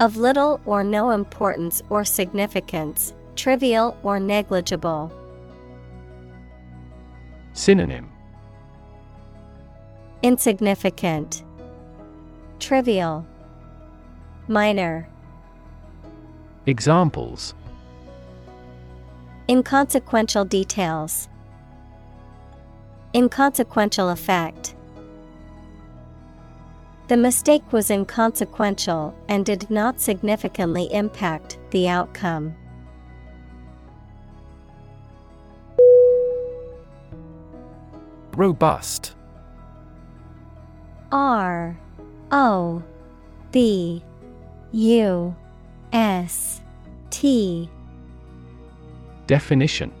of 0.00 0.16
little 0.16 0.58
or 0.64 0.82
no 0.82 1.10
importance 1.10 1.82
or 1.90 2.02
significance, 2.02 3.12
trivial 3.34 3.94
or 4.02 4.18
negligible. 4.18 5.12
Synonym 7.52 8.08
Insignificant, 10.22 11.42
trivial, 12.58 13.26
minor. 14.48 15.06
Examples 16.64 17.54
Inconsequential 19.46 20.46
details. 20.46 21.28
Inconsequential 23.12 24.08
effect. 24.08 24.75
The 27.08 27.16
mistake 27.16 27.72
was 27.72 27.88
inconsequential 27.88 29.14
and 29.28 29.46
did 29.46 29.70
not 29.70 30.00
significantly 30.00 30.92
impact 30.92 31.58
the 31.70 31.88
outcome. 31.88 32.56
Robust. 38.34 39.14
R 41.12 41.78
O 42.32 42.82
B 43.52 44.02
U 44.72 45.36
S 45.92 46.60
T. 47.10 47.70
Definition. 49.28 49.92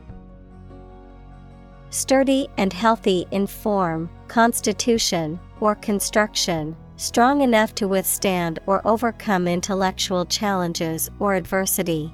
Sturdy 1.90 2.48
and 2.58 2.72
healthy 2.72 3.26
in 3.30 3.46
form, 3.46 4.10
constitution, 4.26 5.38
or 5.60 5.76
construction, 5.76 6.76
strong 6.96 7.42
enough 7.42 7.74
to 7.76 7.88
withstand 7.88 8.58
or 8.66 8.86
overcome 8.86 9.46
intellectual 9.46 10.24
challenges 10.26 11.10
or 11.18 11.34
adversity. 11.34 12.12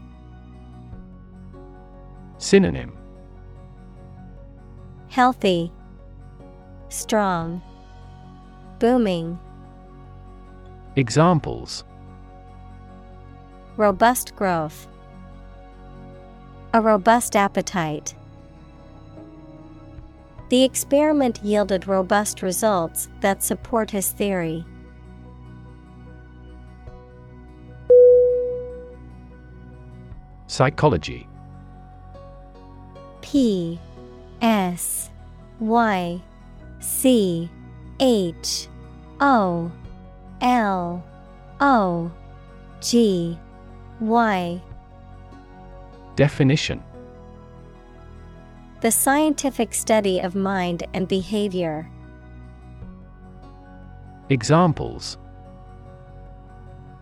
Synonym 2.38 2.96
Healthy, 5.08 5.72
strong, 6.88 7.62
booming, 8.78 9.38
Examples 10.96 11.84
robust 13.76 14.36
growth, 14.36 14.86
a 16.74 16.80
robust 16.80 17.36
appetite. 17.36 18.14
The 20.50 20.62
experiment 20.64 21.40
yielded 21.42 21.88
robust 21.88 22.42
results 22.42 23.08
that 23.20 23.42
support 23.42 23.90
his 23.90 24.10
theory. 24.10 24.64
Psychology 30.52 31.26
P 33.22 33.80
S 34.42 35.08
Y 35.60 36.20
C 36.78 37.48
H 37.98 38.68
O 39.18 39.72
L 40.42 41.02
O 41.58 42.12
G 42.82 43.38
Y 44.00 44.60
Definition 46.16 46.82
The 48.82 48.90
scientific 48.90 49.72
study 49.72 50.20
of 50.20 50.34
mind 50.34 50.86
and 50.92 51.08
behavior. 51.08 51.90
Examples 54.28 55.16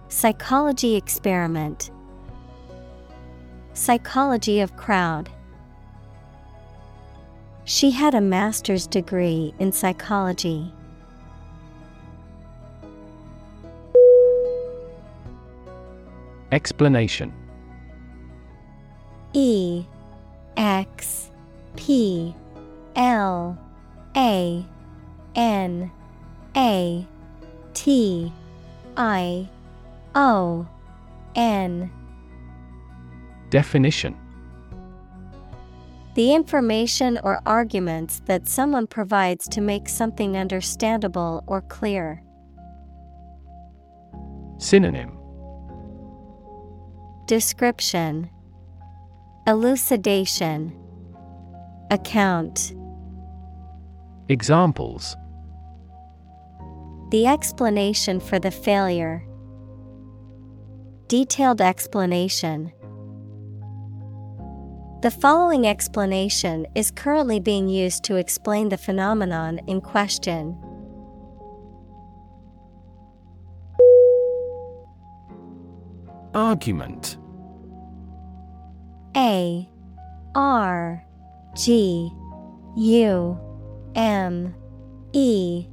Psychology 0.07 0.95
experiment. 0.95 1.91
Psychology 3.81 4.61
of 4.61 4.77
crowd. 4.77 5.31
She 7.65 7.91
had 7.93 8.15
a 8.15 8.21
master's 8.21 8.87
degree 8.87 9.55
in 9.59 9.73
psychology. 9.73 10.71
Explanation 16.53 17.33
E 19.33 19.87
X 20.59 21.31
P 21.77 22.35
L 22.97 23.59
A 24.15 24.63
N 25.35 25.91
A 26.55 27.07
T 27.73 28.31
I 28.99 29.49
O 30.15 30.67
N 31.35 31.91
Definition 33.51 34.17
The 36.15 36.33
information 36.35 37.19
or 37.25 37.41
arguments 37.47 38.23
that 38.27 38.47
someone 38.47 38.87
provides 38.87 39.49
to 39.49 39.61
make 39.61 39.89
something 39.89 40.37
understandable 40.37 41.43
or 41.49 41.61
clear. 41.63 42.23
Synonym 44.59 45.19
Description 47.27 48.31
Elucidation 49.49 50.77
Account 51.91 52.73
Examples 54.29 55.17
The 57.11 57.27
explanation 57.27 58.21
for 58.21 58.39
the 58.39 58.53
failure. 58.53 59.27
Detailed 61.09 61.61
explanation. 61.61 62.73
The 65.03 65.11
following 65.11 65.67
explanation 65.67 66.67
is 66.75 66.91
currently 66.91 67.41
being 67.41 67.71
used 67.71 68.05
to 68.05 68.17
explain 68.17 68.69
the 68.69 68.77
phenomenon 68.77 69.59
in 69.67 69.81
question. 69.81 70.59
Argument. 76.35 77.17
A 79.17 79.67
R 80.35 81.03
G 81.57 82.13
U 82.77 83.41
M 83.95 84.55
E 85.15 85.67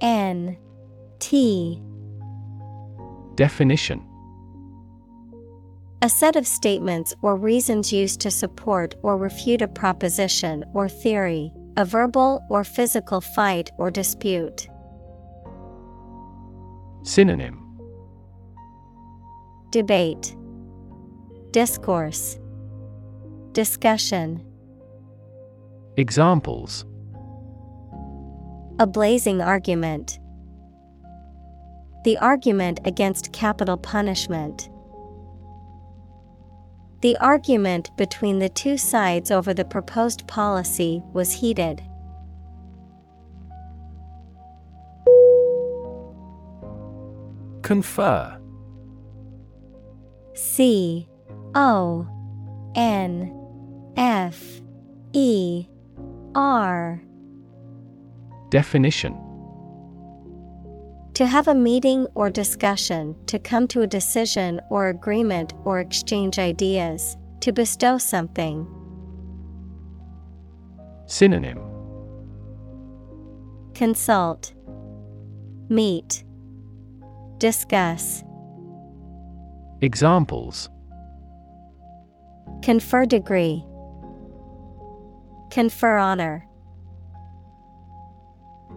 N 0.00 0.56
T. 1.20 1.80
Definition 3.36 4.15
A 6.06 6.08
set 6.08 6.36
of 6.36 6.46
statements 6.46 7.16
or 7.20 7.34
reasons 7.34 7.92
used 7.92 8.20
to 8.20 8.30
support 8.30 8.94
or 9.02 9.16
refute 9.16 9.60
a 9.60 9.66
proposition 9.66 10.64
or 10.72 10.88
theory, 10.88 11.52
a 11.76 11.84
verbal 11.84 12.46
or 12.48 12.62
physical 12.62 13.20
fight 13.20 13.72
or 13.76 13.90
dispute. 13.90 14.68
Synonym 17.02 17.60
Debate, 19.72 20.36
Discourse, 21.50 22.38
Discussion. 23.50 24.46
Examples 25.96 26.84
A 28.78 28.86
blazing 28.86 29.40
argument. 29.40 30.20
The 32.04 32.16
argument 32.18 32.78
against 32.84 33.32
capital 33.32 33.76
punishment. 33.76 34.68
The 37.02 37.16
argument 37.18 37.90
between 37.96 38.38
the 38.38 38.48
two 38.48 38.78
sides 38.78 39.30
over 39.30 39.52
the 39.52 39.64
proposed 39.64 40.26
policy 40.26 41.02
was 41.12 41.32
heated. 41.32 41.82
Confer. 47.62 48.40
C 50.34 51.08
O 51.54 52.06
N 52.74 53.32
F 53.96 54.60
E 55.12 55.66
R. 56.34 57.02
Definition 58.50 59.25
To 61.16 61.24
have 61.24 61.48
a 61.48 61.54
meeting 61.54 62.06
or 62.14 62.28
discussion, 62.28 63.16
to 63.24 63.38
come 63.38 63.66
to 63.68 63.80
a 63.80 63.86
decision 63.86 64.60
or 64.68 64.88
agreement 64.88 65.54
or 65.64 65.80
exchange 65.80 66.38
ideas, 66.38 67.16
to 67.40 67.52
bestow 67.52 67.96
something. 67.96 68.66
Synonym 71.06 71.58
Consult, 73.72 74.52
Meet, 75.70 76.22
Discuss. 77.38 78.22
Examples 79.80 80.68
Confer 82.60 83.06
degree. 83.06 83.64
Confer 85.50 85.96
honor. 85.96 86.46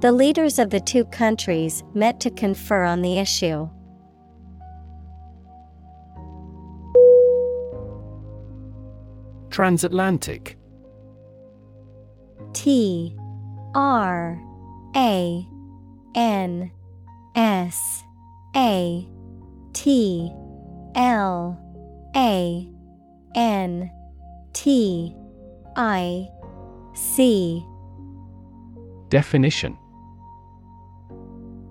The 0.02 0.14
leaders 0.14 0.60
of 0.60 0.70
the 0.70 0.80
two 0.80 1.04
countries 1.04 1.84
met 1.94 2.22
to 2.22 2.30
confer 2.30 2.86
on 2.86 3.02
the 3.02 3.20
issue. 3.20 3.70
Transatlantic. 9.50 10.58
T 12.54 13.14
R 13.76 14.42
A 14.96 15.46
N 16.16 16.72
S 17.36 18.04
A 18.56 19.06
T 19.74 20.32
L 20.96 21.60
A 22.16 22.70
N 23.36 23.92
T 24.54 25.14
I 25.76 26.30
C. 26.94 27.66
Definition 29.10 29.78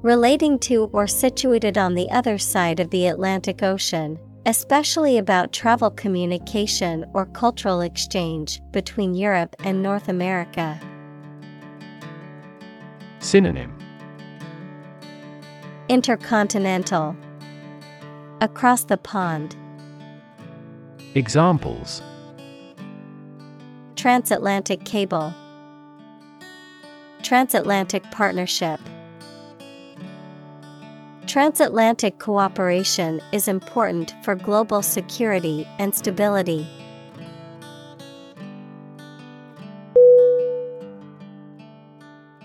Relating 0.08 0.58
to 0.60 0.84
or 0.94 1.06
situated 1.06 1.76
on 1.76 1.94
the 1.94 2.10
other 2.10 2.38
side 2.38 2.80
of 2.80 2.88
the 2.88 3.08
Atlantic 3.08 3.62
Ocean, 3.62 4.18
especially 4.46 5.18
about 5.18 5.52
travel 5.52 5.90
communication 5.90 7.04
or 7.12 7.26
cultural 7.26 7.82
exchange 7.82 8.62
between 8.70 9.12
Europe 9.12 9.54
and 9.64 9.82
North 9.82 10.08
America. 10.08 10.80
Synonym 13.18 13.78
Intercontinental 15.90 17.14
Across 18.40 18.84
the 18.84 18.96
pond. 18.96 19.56
Examples 21.16 22.00
Transatlantic 23.94 24.86
cable. 24.86 25.34
Transatlantic 27.22 28.10
partnership. 28.10 28.80
Transatlantic 31.28 32.18
cooperation 32.18 33.20
is 33.32 33.48
important 33.48 34.14
for 34.24 34.34
global 34.34 34.80
security 34.80 35.68
and 35.78 35.94
stability. 35.94 36.66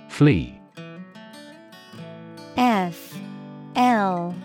Flee. 0.10 0.60
F. 2.58 3.18
L. 3.78 4.36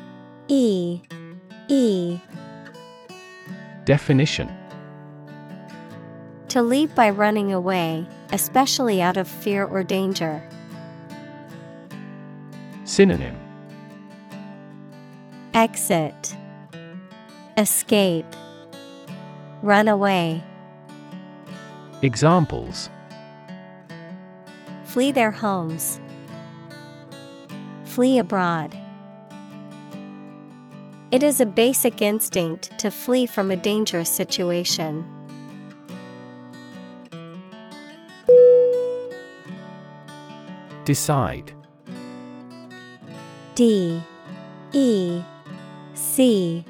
E. 0.46 1.00
E. 1.66 2.20
Definition. 3.86 4.48
To 6.50 6.62
leave 6.62 6.94
by 6.94 7.10
running 7.10 7.52
away, 7.52 8.06
especially 8.30 9.02
out 9.02 9.16
of 9.16 9.26
fear 9.26 9.64
or 9.64 9.82
danger. 9.82 10.48
Synonym 12.84 13.47
Exit 15.58 16.36
Escape 17.56 18.24
Run 19.60 19.88
away. 19.88 20.40
Examples 22.00 22.88
Flee 24.84 25.10
their 25.10 25.32
homes. 25.32 26.00
Flee 27.82 28.20
abroad. 28.20 28.78
It 31.10 31.24
is 31.24 31.40
a 31.40 31.46
basic 31.46 32.02
instinct 32.02 32.78
to 32.78 32.92
flee 32.92 33.26
from 33.26 33.50
a 33.50 33.56
dangerous 33.56 34.08
situation. 34.08 35.04
Decide 40.84 41.52
D 43.56 44.00
E 44.72 45.20
C 46.18 46.64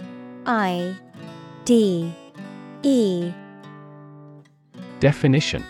I 0.45 0.95
D 1.65 2.13
E. 2.83 3.33
Definition. 5.01 5.65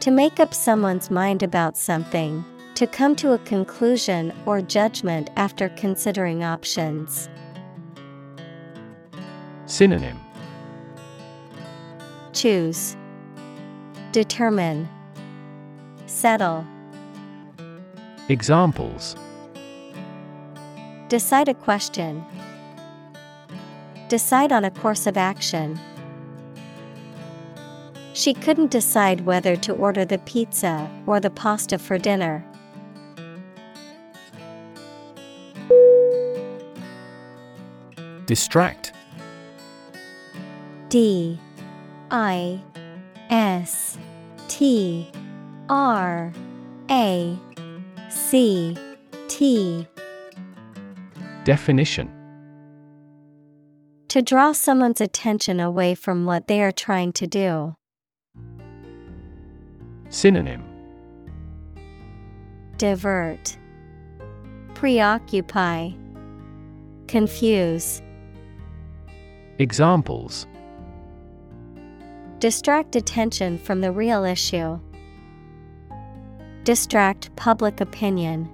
To 0.00 0.10
make 0.10 0.40
up 0.40 0.54
someone's 0.54 1.10
mind 1.10 1.42
about 1.42 1.76
something, 1.76 2.42
to 2.76 2.86
come 2.86 3.14
to 3.16 3.34
a 3.34 3.38
conclusion 3.40 4.32
or 4.46 4.62
judgment 4.62 5.28
after 5.36 5.68
considering 5.68 6.42
options. 6.42 7.28
Synonym. 9.66 10.18
Choose, 12.32 12.96
Determine, 14.12 14.88
Settle. 16.06 16.66
Examples 18.30 19.16
Decide 21.14 21.48
a 21.48 21.54
question. 21.54 22.24
Decide 24.08 24.50
on 24.50 24.64
a 24.64 24.70
course 24.72 25.06
of 25.06 25.16
action. 25.16 25.78
She 28.14 28.34
couldn't 28.34 28.72
decide 28.72 29.20
whether 29.20 29.54
to 29.54 29.74
order 29.74 30.04
the 30.04 30.18
pizza 30.18 30.90
or 31.06 31.20
the 31.20 31.30
pasta 31.30 31.78
for 31.78 31.98
dinner. 31.98 32.44
Distract. 38.26 38.92
D. 40.88 41.38
I. 42.10 42.60
S. 43.30 43.98
T. 44.48 45.12
R. 45.68 46.32
A. 46.90 47.38
C. 48.10 48.76
T 49.28 49.86
Definition 51.44 52.10
To 54.08 54.22
draw 54.22 54.52
someone's 54.52 55.02
attention 55.02 55.60
away 55.60 55.94
from 55.94 56.24
what 56.24 56.46
they 56.48 56.62
are 56.62 56.72
trying 56.72 57.12
to 57.12 57.26
do. 57.26 57.74
Synonym 60.08 60.64
Divert, 62.78 63.58
Preoccupy, 64.74 65.90
Confuse. 67.08 68.00
Examples 69.58 70.46
Distract 72.38 72.96
attention 72.96 73.58
from 73.58 73.80
the 73.82 73.92
real 73.92 74.24
issue. 74.24 74.80
Distract 76.64 77.34
public 77.36 77.80
opinion. 77.80 78.50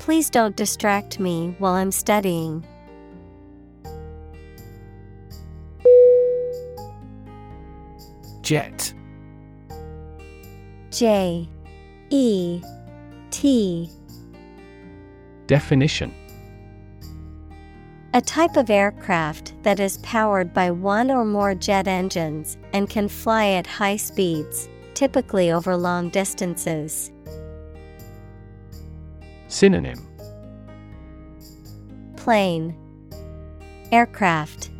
Please 0.00 0.30
don't 0.30 0.56
distract 0.56 1.20
me 1.20 1.54
while 1.58 1.74
I'm 1.74 1.92
studying. 1.92 2.64
Jet. 8.40 8.94
J. 10.90 11.46
E. 12.08 12.62
T. 13.30 13.90
Definition. 15.46 16.14
A 18.14 18.22
type 18.22 18.56
of 18.56 18.70
aircraft 18.70 19.52
that 19.62 19.78
is 19.80 19.98
powered 19.98 20.54
by 20.54 20.70
one 20.70 21.10
or 21.10 21.26
more 21.26 21.54
jet 21.54 21.86
engines 21.86 22.56
and 22.72 22.88
can 22.88 23.06
fly 23.06 23.50
at 23.50 23.66
high 23.66 23.96
speeds, 23.96 24.66
typically 24.94 25.52
over 25.52 25.76
long 25.76 26.08
distances. 26.08 27.12
Synonym 29.50 30.06
Plane, 32.16 32.76
Aircraft, 33.90 34.70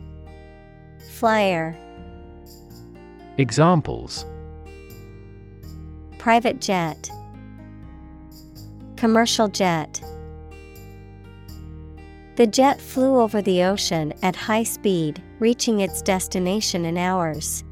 Flyer. 1.10 1.76
Examples 3.36 4.24
Private 6.18 6.60
jet, 6.60 7.10
Commercial 8.96 9.48
jet. 9.48 10.00
The 12.36 12.46
jet 12.46 12.80
flew 12.80 13.18
over 13.18 13.42
the 13.42 13.64
ocean 13.64 14.14
at 14.22 14.36
high 14.36 14.62
speed, 14.62 15.20
reaching 15.40 15.80
its 15.80 16.00
destination 16.00 16.84
in 16.84 16.96
hours. 16.96 17.64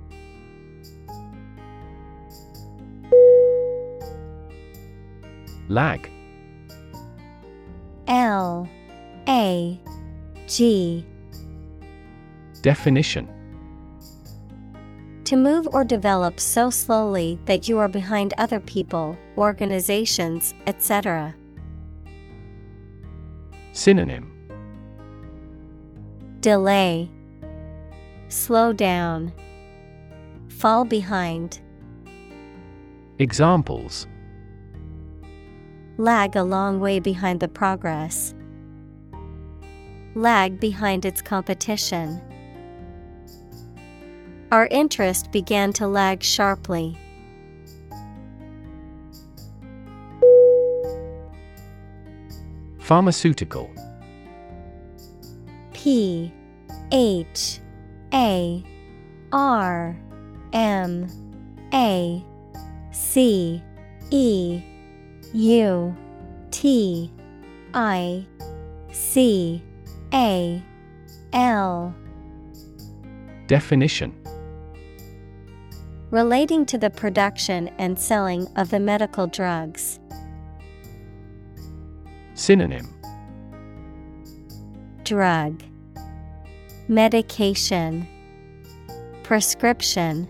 Lag 5.69 6.11
L 8.09 8.67
A 9.29 9.79
G. 10.47 11.05
Definition. 12.63 13.29
To 15.25 15.37
move 15.37 15.69
or 15.73 15.85
develop 15.85 16.41
so 16.41 16.71
slowly 16.71 17.39
that 17.45 17.69
you 17.69 17.79
are 17.79 17.87
behind 17.89 18.33
other 18.39 18.61
people, 18.61 19.17
organizations, 19.37 20.55
etc. 20.67 21.35
Synonym. 23.73 24.33
Delay, 26.41 27.11
Slow 28.29 28.73
down, 28.73 29.33
Fall 30.49 30.87
behind, 30.87 31.61
Examples 33.19 34.07
lag 35.99 36.37
a 36.37 36.45
long 36.45 36.79
way 36.79 37.01
behind 37.01 37.41
the 37.41 37.49
progress. 37.49 38.33
Lag 40.15 40.61
behind 40.61 41.05
its 41.05 41.21
competition. 41.21 42.21
Our 44.53 44.69
interest 44.69 45.33
began 45.33 45.73
to 45.75 45.89
lag 45.89 46.23
sharply. 46.23 46.97
Pharmaceutical 52.79 53.69
P 55.75 56.33
H 56.93 57.61
A 58.15 58.65
R 59.33 59.97
M 60.53 61.07
A 61.75 62.25
C 62.93 63.63
E 64.11 64.63
U 65.35 65.95
T 66.51 67.13
I 67.75 68.27
C 68.93 69.63
A 70.15 70.63
L. 71.33 71.95
Definition. 73.47 74.15
Relating 76.11 76.65
to 76.65 76.79
the 76.79 76.89
production 76.89 77.69
and 77.79 77.99
selling 77.99 78.47
of 78.57 78.71
the 78.71 78.81
medical 78.81 79.27
drugs. 79.27 80.01
Synonym. 82.33 82.95
Drug. 85.05 85.63
Medication. 86.89 88.09
Prescription. 89.23 90.27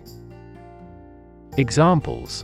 Examples 1.55 2.43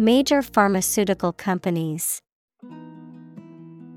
Major 0.00 0.40
pharmaceutical 0.40 1.30
companies. 1.30 2.22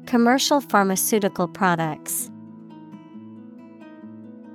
Commercial 0.05 0.59
pharmaceutical 0.59 1.47
products. 1.47 2.29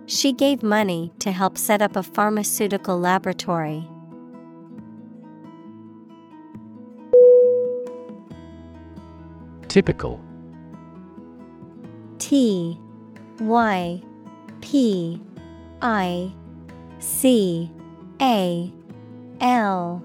She 0.04 0.34
gave 0.34 0.62
money 0.62 1.10
to 1.20 1.32
help 1.32 1.56
set 1.56 1.80
up 1.80 1.96
a 1.96 2.02
pharmaceutical 2.02 3.00
laboratory. 3.00 3.88
Typical 9.68 10.20
T 12.18 12.78
Y 13.40 14.02
P 14.60 15.18
I 15.80 16.30
C 16.98 17.70
A 18.20 18.70
L 19.40 20.04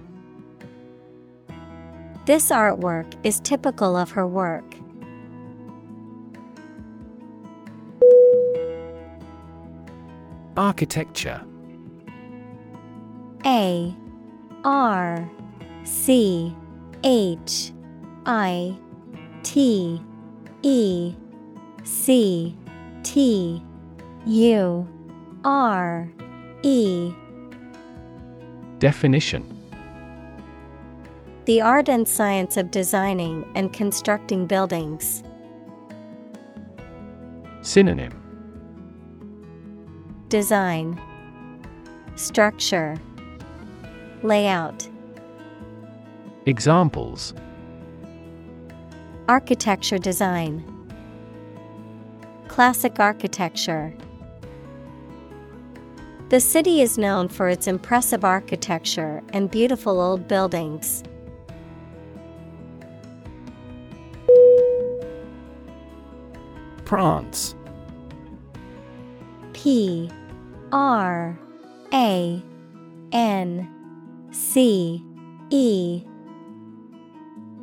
This 2.25 2.49
artwork 2.49 3.13
is 3.23 3.39
typical 3.39 3.95
of 3.95 4.11
her 4.11 4.27
work. 4.27 4.75
Architecture. 10.55 11.41
A 13.43 13.95
R 14.63 15.29
C 15.83 16.55
H 17.03 17.71
I 18.27 18.77
T 19.41 19.99
E 20.61 21.15
C 21.83 22.55
T 23.01 23.63
U 24.27 24.87
R 25.43 26.07
E. 26.61 27.13
Definition 28.77 29.60
The 31.51 31.59
art 31.59 31.89
and 31.89 32.07
science 32.07 32.55
of 32.55 32.71
designing 32.71 33.43
and 33.55 33.73
constructing 33.73 34.45
buildings. 34.45 35.21
Synonym. 37.59 38.13
Design. 40.29 40.97
Structure. 42.15 42.95
Layout. 44.23 44.87
Examples. 46.45 47.33
Architecture 49.27 49.97
design. 49.97 50.63
Classic 52.47 52.97
architecture. 52.97 53.93
The 56.29 56.39
city 56.39 56.79
is 56.79 56.97
known 56.97 57.27
for 57.27 57.49
its 57.49 57.67
impressive 57.67 58.23
architecture 58.23 59.21
and 59.33 59.51
beautiful 59.51 59.99
old 59.99 60.29
buildings. 60.29 61.03
Prance 66.91 67.55
P 69.53 70.11
R 70.73 71.39
A 71.93 72.43
N 73.13 74.29
C 74.31 75.01
E 75.51 76.03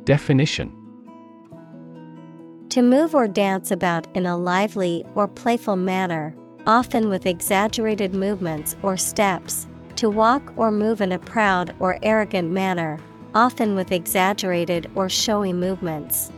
Definition 0.03 0.71
To 2.69 2.81
move 2.81 3.13
or 3.13 3.27
dance 3.27 3.69
about 3.69 4.07
in 4.17 4.25
a 4.25 4.35
lively 4.35 5.05
or 5.13 5.27
playful 5.27 5.75
manner, 5.75 6.35
often 6.65 7.07
with 7.07 7.27
exaggerated 7.27 8.15
movements 8.15 8.75
or 8.81 8.97
steps. 8.97 9.67
To 9.97 10.09
walk 10.09 10.53
or 10.55 10.71
move 10.71 11.01
in 11.01 11.11
a 11.11 11.19
proud 11.19 11.75
or 11.79 11.99
arrogant 12.01 12.49
manner, 12.49 12.97
often 13.35 13.75
with 13.75 13.91
exaggerated 13.91 14.89
or 14.95 15.07
showy 15.07 15.53
movements. 15.53 16.31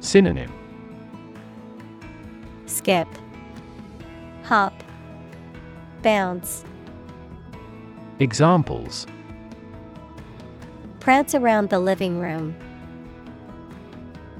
Synonym 0.00 0.52
Skip, 2.66 3.08
hop, 4.44 4.72
bounce. 6.02 6.64
Examples 8.18 9.06
Prance 11.00 11.34
around 11.34 11.70
the 11.70 11.78
living 11.78 12.18
room. 12.18 12.54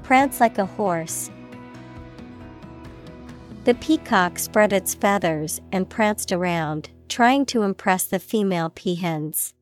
Prance 0.03 0.39
like 0.39 0.57
a 0.57 0.65
horse. 0.65 1.29
The 3.63 3.75
peacock 3.75 4.39
spread 4.39 4.73
its 4.73 4.95
feathers 4.95 5.61
and 5.71 5.89
pranced 5.89 6.31
around, 6.31 6.89
trying 7.09 7.45
to 7.47 7.61
impress 7.61 8.05
the 8.05 8.19
female 8.19 8.69
peahens. 8.69 9.53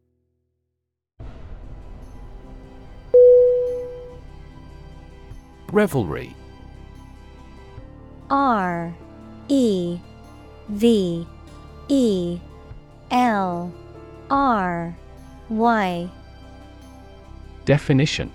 Revelry. 5.74 6.36
R 8.30 8.94
E 9.48 10.00
V 10.70 11.28
E 11.88 12.40
L 13.12 13.74
R 14.30 14.96
Y. 15.50 16.10
Definition. 17.66 18.32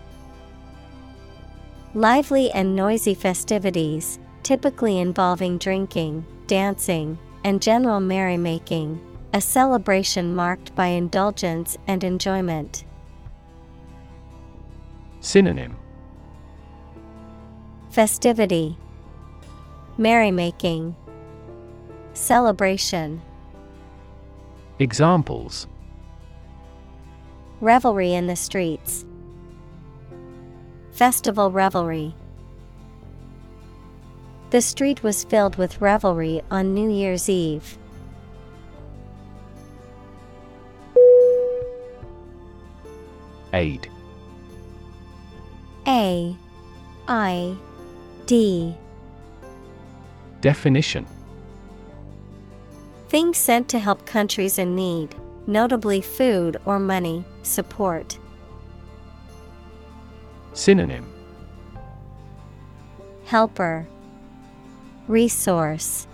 Lively 1.95 2.51
and 2.51 2.75
noisy 2.75 3.15
festivities, 3.15 4.19
typically 4.43 4.99
involving 4.99 5.59
drinking, 5.59 6.27
dancing, 6.49 7.19
and 7.45 7.63
general 7.63 8.01
merrymaking, 8.01 8.99
a 9.33 9.41
celebration 9.41 10.35
marked 10.35 10.75
by 10.75 10.87
indulgence 10.87 11.79
and 11.87 12.03
enjoyment. 12.03 12.85
Synonym 15.21 15.77
Festivity, 17.95 18.77
Merrymaking, 19.99 20.97
Celebration. 22.13 23.23
Examples 24.81 25.69
Revelry 27.61 28.13
in 28.15 28.27
the 28.27 28.35
streets. 28.35 29.05
Festival 30.91 31.53
revelry. 31.53 32.17
The 34.51 34.61
street 34.61 35.05
was 35.05 35.23
filled 35.23 35.55
with 35.55 35.81
revelry 35.81 36.43
on 36.51 36.75
New 36.75 36.91
Year's 36.91 37.29
Eve. 37.29 37.79
Aid 43.53 43.89
A 45.87 46.37
I 47.07 47.57
D. 48.27 48.75
Definition. 50.41 51.07
Things 53.09 53.37
sent 53.37 53.69
to 53.69 53.79
help 53.79 54.07
countries 54.07 54.59
in 54.59 54.75
need, 54.75 55.15
notably 55.47 56.01
food 56.01 56.57
or 56.65 56.79
money, 56.79 57.25
support. 57.43 58.19
Synonym. 60.55 61.07
Helper, 63.27 63.87
Resource, 65.07 66.07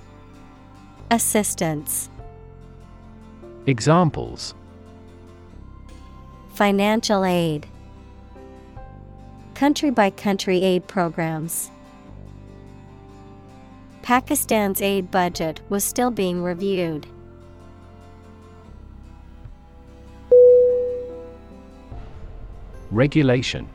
Assistance. 1.11 2.08
Examples. 3.66 4.54
Financial 6.54 7.24
aid, 7.24 7.66
Country 9.54 9.90
by 9.90 10.08
country 10.08 10.62
aid 10.62 10.86
programs. 10.88 11.70
Pakistan's 14.03 14.80
aid 14.80 15.11
budget 15.11 15.61
was 15.68 15.84
still 15.84 16.11
being 16.11 16.42
reviewed. 16.42 17.07
Regulation. 22.90 23.68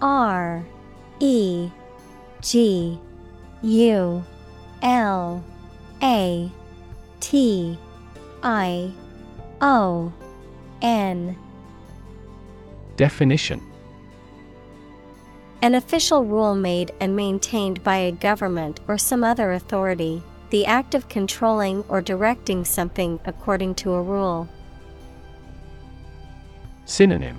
R 0.00 0.64
E 1.20 1.70
G 2.40 2.98
U 3.62 4.24
L 4.82 5.44
A 6.02 6.50
T 7.20 7.78
I 8.42 8.92
O 9.60 10.12
N. 10.80 11.36
Definition 12.96 13.71
An 15.62 15.76
official 15.76 16.24
rule 16.24 16.56
made 16.56 16.90
and 16.98 17.14
maintained 17.14 17.84
by 17.84 17.98
a 17.98 18.10
government 18.10 18.80
or 18.88 18.98
some 18.98 19.22
other 19.22 19.52
authority, 19.52 20.20
the 20.50 20.66
act 20.66 20.92
of 20.96 21.08
controlling 21.08 21.84
or 21.88 22.02
directing 22.02 22.64
something 22.64 23.20
according 23.26 23.76
to 23.76 23.92
a 23.92 24.02
rule. 24.02 24.48
Synonym 26.84 27.38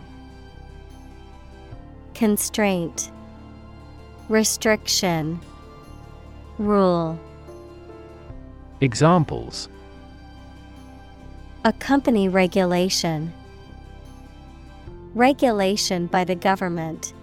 Constraint, 2.14 3.12
Restriction, 4.30 5.42
Rule. 6.58 7.20
Examples 8.80 9.68
A 11.66 11.74
company 11.74 12.30
regulation. 12.30 13.34
Regulation 15.14 16.08
by 16.08 16.24
the 16.24 16.36
government. 16.36 17.14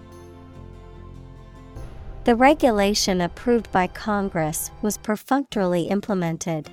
The 2.23 2.35
regulation 2.35 3.19
approved 3.19 3.71
by 3.71 3.87
Congress 3.87 4.69
was 4.83 4.97
perfunctorily 4.97 5.83
implemented. 5.83 6.69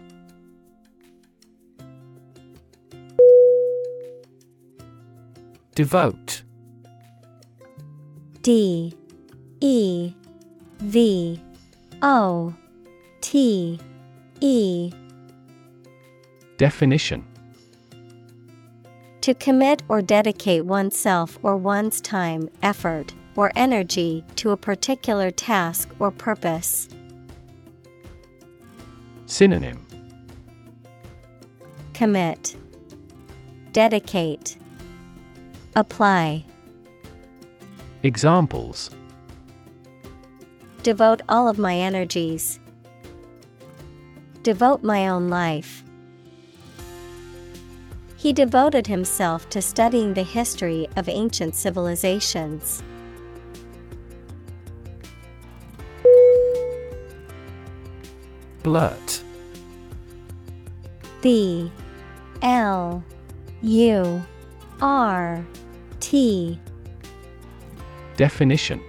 Devote 5.75 6.43
D 8.43 8.95
E 9.61 10.13
V 10.81 11.43
O 12.03 12.55
T 13.23 13.81
E. 14.41 14.93
Definition. 16.59 17.25
To 19.23 19.33
commit 19.35 19.83
or 19.89 20.03
dedicate 20.03 20.67
oneself 20.67 21.39
or 21.43 21.57
one's 21.57 22.01
time, 22.01 22.51
effort, 22.63 23.15
or 23.37 23.53
energy 23.55 24.25
to 24.37 24.51
a 24.51 24.57
particular 24.57 25.31
task 25.31 25.89
or 25.99 26.11
purpose. 26.11 26.89
Synonym 29.27 29.87
Commit, 31.95 32.57
Dedicate, 33.73 34.57
Apply. 35.77 36.45
Examples 38.03 38.91
Devote 40.83 41.23
all 41.29 41.49
of 41.49 41.59
my 41.59 41.77
energies. 41.77 42.61
Devote 44.43 44.83
my 44.83 45.09
own 45.09 45.29
life. 45.29 45.85
He 48.17 48.33
devoted 48.33 48.87
himself 48.87 49.49
to 49.51 49.61
studying 49.61 50.15
the 50.15 50.23
history 50.23 50.89
of 50.97 51.09
ancient 51.09 51.55
civilizations. 51.55 52.83
Blurt 58.63 59.23
B 61.21 61.71
L 62.43 63.03
U 63.63 64.23
R 64.81 65.45
T. 66.01 66.61
Definition. 68.17 68.81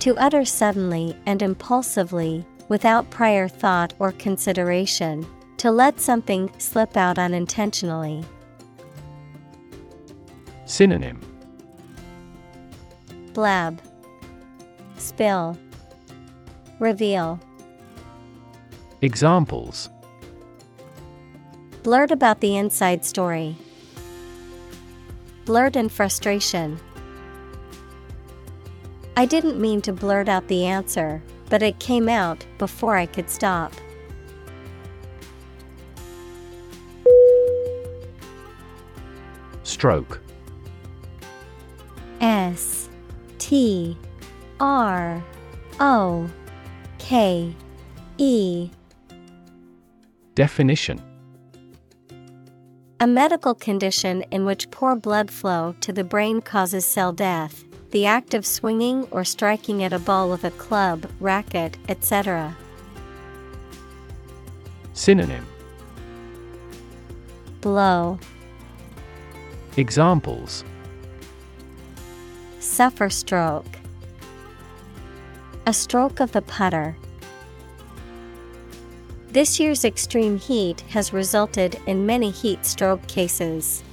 To 0.00 0.16
utter 0.16 0.44
suddenly 0.44 1.16
and 1.26 1.42
impulsively, 1.42 2.46
without 2.68 3.10
prior 3.10 3.48
thought 3.48 3.92
or 3.98 4.12
consideration, 4.12 5.26
to 5.56 5.70
let 5.70 6.00
something 6.00 6.50
slip 6.58 6.96
out 6.96 7.18
unintentionally. 7.18 8.24
Synonym. 10.64 11.20
Blab, 13.32 13.80
Spill, 14.96 15.58
Reveal. 16.78 17.40
Examples 19.02 19.90
Blurt 21.82 22.10
about 22.10 22.40
the 22.40 22.56
inside 22.56 23.04
story. 23.04 23.56
Blurt 25.44 25.76
in 25.76 25.88
frustration. 25.88 26.80
I 29.16 29.26
didn't 29.26 29.60
mean 29.60 29.82
to 29.82 29.92
blurt 29.92 30.28
out 30.28 30.48
the 30.48 30.64
answer, 30.64 31.22
but 31.48 31.62
it 31.62 31.78
came 31.78 32.08
out 32.08 32.44
before 32.58 32.96
I 32.96 33.06
could 33.06 33.30
stop. 33.30 33.72
Stroke 39.62 40.20
S 42.20 42.88
T 43.38 43.96
R 44.58 45.22
O 45.80 46.30
K 46.98 47.54
E 48.18 48.70
Definition 50.36 51.02
A 53.00 53.06
medical 53.06 53.54
condition 53.54 54.20
in 54.30 54.44
which 54.44 54.70
poor 54.70 54.94
blood 54.94 55.30
flow 55.30 55.74
to 55.80 55.94
the 55.94 56.04
brain 56.04 56.42
causes 56.42 56.84
cell 56.84 57.10
death, 57.10 57.64
the 57.90 58.04
act 58.04 58.34
of 58.34 58.44
swinging 58.44 59.04
or 59.10 59.24
striking 59.24 59.82
at 59.82 59.94
a 59.94 59.98
ball 59.98 60.28
with 60.28 60.44
a 60.44 60.50
club, 60.50 61.10
racket, 61.20 61.78
etc. 61.88 62.54
Synonym 64.92 65.46
Blow, 67.62 68.18
Examples 69.78 70.64
suffer 72.60 73.08
stroke. 73.08 73.78
A 75.66 75.72
stroke 75.72 76.20
of 76.20 76.32
the 76.32 76.42
putter. 76.42 76.94
This 79.36 79.60
year's 79.60 79.84
extreme 79.84 80.38
heat 80.38 80.80
has 80.88 81.12
resulted 81.12 81.78
in 81.86 82.06
many 82.06 82.30
heat 82.30 82.64
stroke 82.64 83.06
cases. 83.06 83.84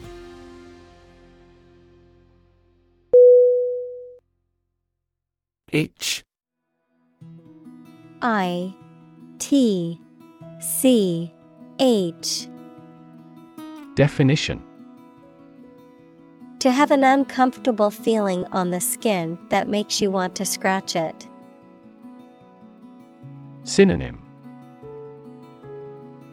Itch 5.70 6.24
I. 8.22 8.74
T. 9.40 10.00
C. 10.62 11.34
H. 11.78 12.48
Definition. 13.96 14.64
To 16.60 16.72
have 16.72 16.90
an 16.90 17.04
uncomfortable 17.04 17.92
feeling 17.92 18.46
on 18.54 18.72
the 18.72 18.80
skin 18.80 19.38
that 19.50 19.68
makes 19.68 20.00
you 20.00 20.10
want 20.10 20.38
to 20.38 20.46
scratch 20.46 20.96
it. 20.96 21.28
Synonym 23.66 24.23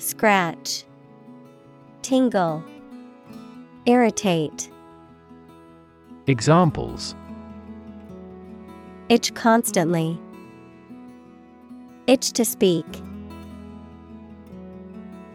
Scratch, 0.00 0.84
Tingle, 2.00 2.64
Irritate. 3.84 4.70
Examples 6.26 7.14
Itch 9.10 9.34
constantly. 9.34 10.18
Itch 12.06 12.32
to 12.32 12.46
speak. 12.46 12.86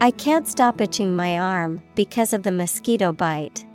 I 0.01 0.09
can't 0.09 0.47
stop 0.47 0.81
itching 0.81 1.15
my 1.15 1.37
arm 1.37 1.83
because 1.93 2.33
of 2.33 2.41
the 2.41 2.51
mosquito 2.51 3.13
bite. 3.13 3.67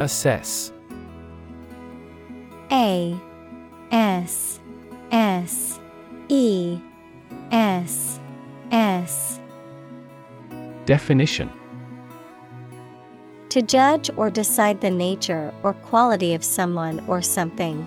Assess 0.00 0.72
A 2.72 3.16
S 3.92 4.58
S 5.12 5.78
E 6.28 6.80
S 7.50 8.18
S. 8.70 9.38
Definition. 10.86 11.50
To 13.50 13.60
judge 13.60 14.08
or 14.16 14.30
decide 14.30 14.80
the 14.80 14.90
nature 14.90 15.52
or 15.62 15.74
quality 15.74 16.32
of 16.32 16.42
someone 16.42 17.04
or 17.06 17.20
something. 17.20 17.86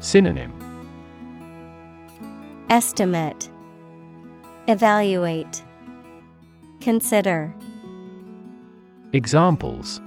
Synonym. 0.00 0.52
Estimate. 2.68 3.48
Evaluate. 4.68 5.64
Consider. 6.82 7.54
Examples. 9.14 10.02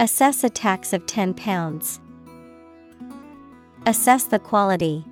Assess 0.00 0.42
a 0.42 0.48
tax 0.48 0.94
of 0.94 1.04
£10. 1.04 2.00
Assess 3.86 4.24
the 4.24 4.38
quality. 4.38 5.04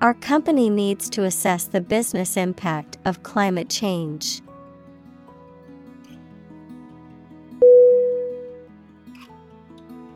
Our 0.00 0.14
company 0.14 0.70
needs 0.70 1.10
to 1.10 1.24
assess 1.24 1.64
the 1.64 1.80
business 1.80 2.36
impact 2.36 2.98
of 3.04 3.22
climate 3.22 3.68
change. 3.68 4.40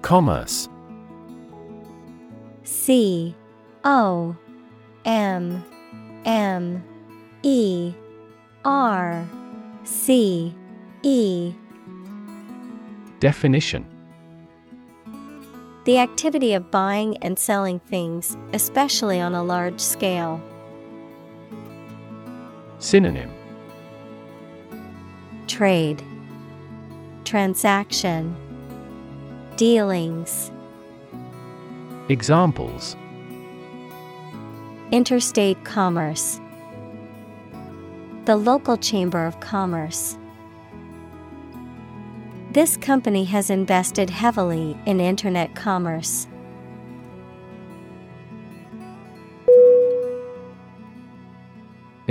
Commerce 0.03 0.69
C 2.63 3.35
O 3.85 4.37
M 5.05 5.65
M 6.25 6.85
E 7.43 7.93
R 8.65 9.29
C 9.85 10.55
E 11.03 11.55
Definition 13.21 13.92
The 15.85 15.99
activity 15.99 16.55
of 16.55 16.71
buying 16.71 17.17
and 17.19 17.37
selling 17.37 17.81
things, 17.81 18.37
especially 18.53 19.21
on 19.21 19.35
a 19.35 19.43
large 19.43 19.81
scale. 19.81 20.41
Synonym. 22.79 23.33
Trade. 25.49 26.01
Transaction. 27.25 28.37
Dealings. 29.57 30.53
Examples. 32.09 32.95
Interstate 34.93 35.65
commerce. 35.65 36.41
The 38.27 38.37
local 38.37 38.77
chamber 38.77 39.27
of 39.27 39.41
commerce 39.41 40.17
This 42.53 42.77
company 42.77 43.25
has 43.25 43.49
invested 43.49 44.11
heavily 44.11 44.77
in 44.85 45.01
internet 45.01 45.55
commerce. 45.55 46.27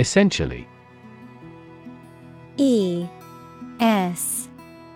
Essentially. 0.00 0.66
E 2.56 3.06
S 3.78 4.48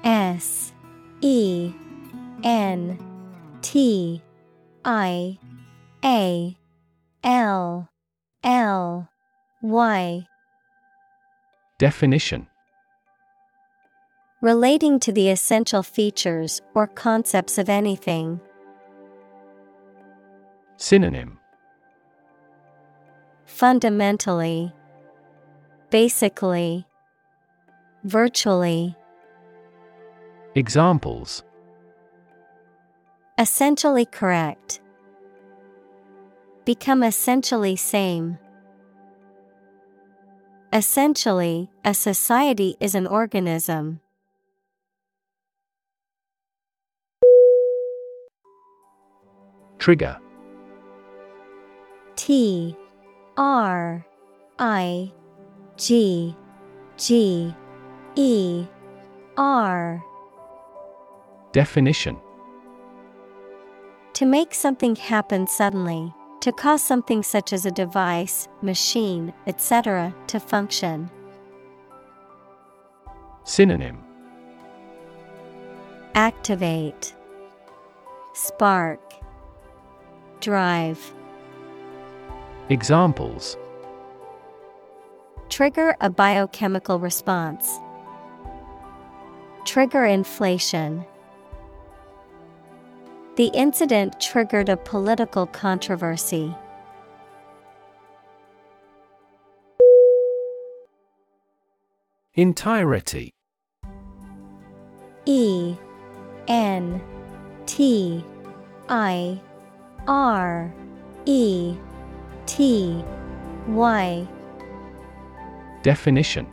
S 0.02 0.72
E 1.20 1.72
N 2.42 2.98
T 3.62 4.20
I 4.84 5.38
A 6.04 6.56
L 7.22 7.88
L 8.42 9.08
Y. 9.62 10.26
Definition 11.78 12.48
Relating 14.46 15.00
to 15.00 15.10
the 15.10 15.30
essential 15.30 15.82
features 15.82 16.62
or 16.72 16.86
concepts 16.86 17.58
of 17.58 17.68
anything. 17.68 18.40
Synonym 20.76 21.40
Fundamentally, 23.44 24.72
Basically, 25.90 26.86
Virtually, 28.04 28.94
Examples 30.54 31.42
Essentially 33.38 34.04
correct. 34.04 34.80
Become 36.64 37.02
essentially 37.02 37.74
same. 37.74 38.38
Essentially, 40.72 41.68
a 41.84 41.92
society 41.92 42.76
is 42.78 42.94
an 42.94 43.08
organism. 43.08 43.98
Trigger. 49.78 50.18
T 52.16 52.76
R 53.36 54.04
I 54.58 55.12
G 55.76 56.34
G 56.96 57.54
E 58.14 58.66
R. 59.36 60.02
Definition. 61.52 62.16
To 64.14 64.24
make 64.24 64.54
something 64.54 64.96
happen 64.96 65.46
suddenly, 65.46 66.12
to 66.40 66.52
cause 66.52 66.82
something 66.82 67.22
such 67.22 67.52
as 67.52 67.66
a 67.66 67.70
device, 67.70 68.48
machine, 68.62 69.34
etc., 69.46 70.14
to 70.28 70.40
function. 70.40 71.10
Synonym. 73.44 73.98
Activate, 76.14 77.14
Spark, 78.32 79.05
Drive. 80.40 81.12
Examples 82.68 83.56
Trigger 85.48 85.96
a 86.00 86.10
biochemical 86.10 86.98
response. 86.98 87.78
Trigger 89.64 90.04
inflation. 90.04 91.04
The 93.36 93.46
incident 93.54 94.20
triggered 94.20 94.68
a 94.68 94.76
political 94.76 95.46
controversy. 95.46 96.54
Entirety 102.34 103.32
E 105.24 105.74
N 106.48 107.00
T 107.66 108.24
I 108.88 109.40
R 110.08 110.72
E 111.24 111.76
T 112.46 113.04
Y. 113.68 114.28
Definition. 115.82 116.46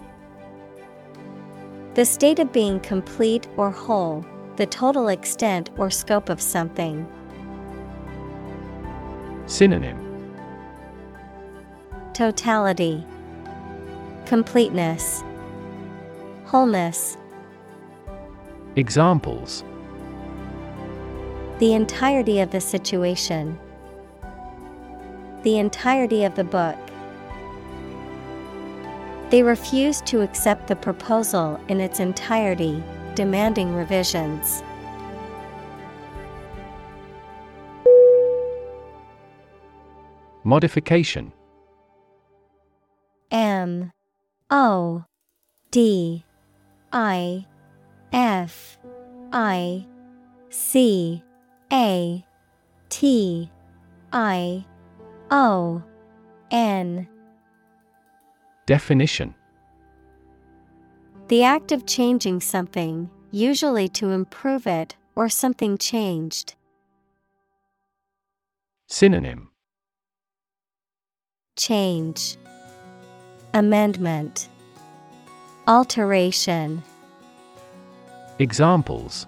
The 1.93 2.05
state 2.05 2.39
of 2.39 2.51
being 2.51 2.79
complete 2.79 3.47
or 3.55 3.69
whole, 3.69 4.25
the 4.55 4.65
total 4.65 5.09
extent 5.09 5.69
or 5.77 5.91
scope 5.91 6.29
of 6.29 6.41
something. 6.41 7.07
Synonym. 9.45 9.99
Totality. 12.13 13.05
Completeness. 14.25 15.23
Wholeness. 16.45 17.17
Examples 18.75 19.63
The 21.59 21.73
entirety 21.73 22.39
of 22.39 22.49
the 22.49 22.59
situation. 22.59 23.59
The 25.43 25.59
entirety 25.59 26.23
of 26.23 26.35
the 26.35 26.43
book. 26.43 26.77
They 29.29 29.43
refused 29.43 30.07
to 30.07 30.21
accept 30.21 30.67
the 30.67 30.75
proposal 30.75 31.59
in 31.67 31.79
its 31.79 31.99
entirety, 31.99 32.83
demanding 33.13 33.75
revisions. 33.75 34.63
Modification. 40.43 41.31
M. 43.31 43.91
O. 44.49 45.05
D. 45.71 46.25
I. 46.91 47.45
F. 48.11 48.79
I. 49.31 49.85
C 50.49 51.23
A 51.73 52.23
T 52.89 53.49
I 54.11 54.63
O 55.31 55.81
N. 56.51 57.07
Definition. 58.67 59.33
The 61.29 61.43
act 61.43 61.71
of 61.71 61.87
changing 61.87 62.41
something, 62.41 63.09
usually 63.31 63.87
to 63.89 64.11
improve 64.11 64.67
it 64.67 64.95
or 65.15 65.29
something 65.29 65.79
changed. 65.79 66.53
Synonym. 68.87 69.49
Change. 71.57 72.37
Amendment. 73.55 74.47
Alteration. 75.67 76.83
Examples 78.37 79.25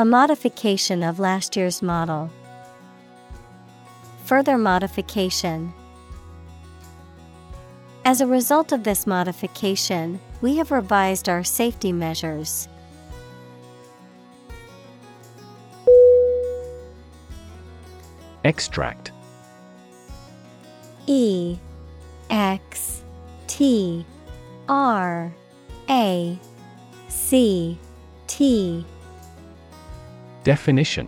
A 0.00 0.04
modification 0.06 1.02
of 1.02 1.18
last 1.18 1.58
year's 1.58 1.82
model. 1.82 2.30
Further 4.24 4.56
modification. 4.56 5.74
As 8.06 8.22
a 8.22 8.26
result 8.26 8.72
of 8.72 8.82
this 8.82 9.06
modification, 9.06 10.18
we 10.40 10.56
have 10.56 10.70
revised 10.70 11.28
our 11.28 11.44
safety 11.44 11.92
measures. 11.92 12.66
Extract 18.42 19.12
E 21.06 21.58
X 22.30 23.04
T 23.48 24.06
R 24.66 25.30
A 25.90 26.38
C 27.08 27.78
T 28.26 28.86
Definition. 30.50 31.06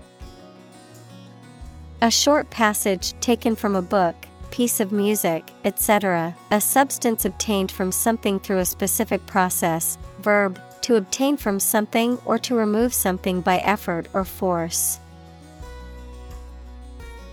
A 2.01 2.13
short 2.13 2.49
passage 2.51 3.13
taken 3.19 3.57
from 3.57 3.75
a 3.75 3.83
book, 3.83 4.15
piece 4.53 4.79
of 4.79 4.93
music, 4.93 5.51
etc., 5.65 6.37
a 6.53 6.61
substance 6.61 7.25
obtained 7.25 7.73
from 7.73 7.91
something 7.91 8.39
through 8.39 8.59
a 8.59 8.65
specific 8.65 9.27
process, 9.27 9.99
verb, 10.21 10.61
to 10.83 10.95
obtain 10.95 11.37
from 11.37 11.59
something 11.59 12.19
or 12.25 12.39
to 12.39 12.55
remove 12.55 12.95
something 12.95 13.41
by 13.41 13.59
effort 13.59 14.07
or 14.15 14.25
force. 14.25 15.01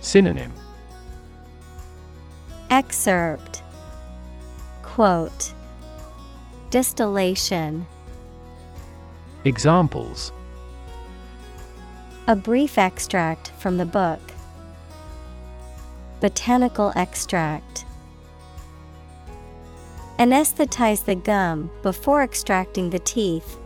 Synonym. 0.00 0.52
Excerpt. 2.70 3.62
Quote. 4.82 5.54
Distillation. 6.70 7.86
Examples 9.44 10.32
A 12.30 12.36
brief 12.36 12.78
extract 12.78 13.50
from 13.58 13.76
the 13.76 13.84
book. 13.84 14.20
Botanical 16.20 16.92
extract. 16.94 17.84
Anesthetize 20.16 21.04
the 21.06 21.16
gum 21.16 21.72
before 21.82 22.22
extracting 22.22 22.90
the 22.90 23.00
teeth. 23.00 23.58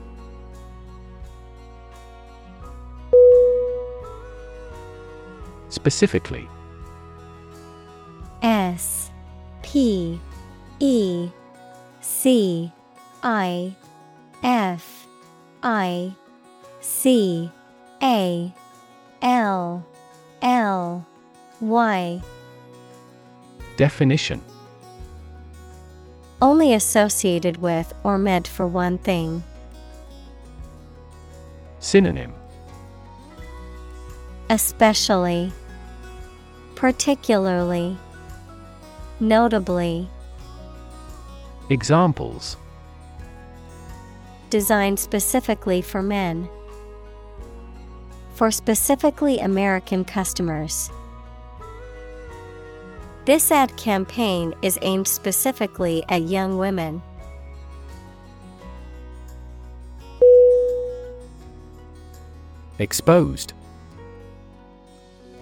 Specifically 5.69 6.49
S 8.41 9.11
P 9.63 10.19
E 10.81 11.29
C 12.01 12.73
I 13.23 13.77
F 14.43 15.07
I 15.63 16.15
C 16.81 17.51
A 18.05 18.53
L 19.23 19.85
L 20.43 21.07
Y. 21.61 22.23
Definition. 23.77 24.43
Only 26.43 26.75
associated 26.75 27.57
with 27.57 27.95
or 28.05 28.19
meant 28.19 28.47
for 28.47 28.67
one 28.67 28.99
thing. 28.99 29.43
Synonym. 31.79 32.35
Especially, 34.51 35.51
particularly, 36.75 37.97
notably, 39.19 40.09
Examples. 41.71 42.59
Designed 44.51 45.01
specifically 45.01 45.81
for 45.81 46.03
men. 46.03 46.47
For 48.35 48.51
specifically 48.51 49.39
American 49.39 50.05
customers. 50.05 50.91
This 53.27 53.51
ad 53.51 53.77
campaign 53.77 54.55
is 54.61 54.79
aimed 54.83 55.07
specifically 55.07 56.03
at 56.09 56.23
young 56.23 56.59
women. 56.59 57.01
Exposed 62.79 63.53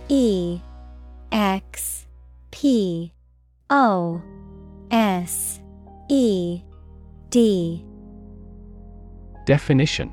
E 0.08 0.60
X 1.32 2.06
P 2.50 3.14
O 3.70 4.20
S 4.90 5.60
E 6.10 6.60
D 7.30 7.82
Definition 9.46 10.12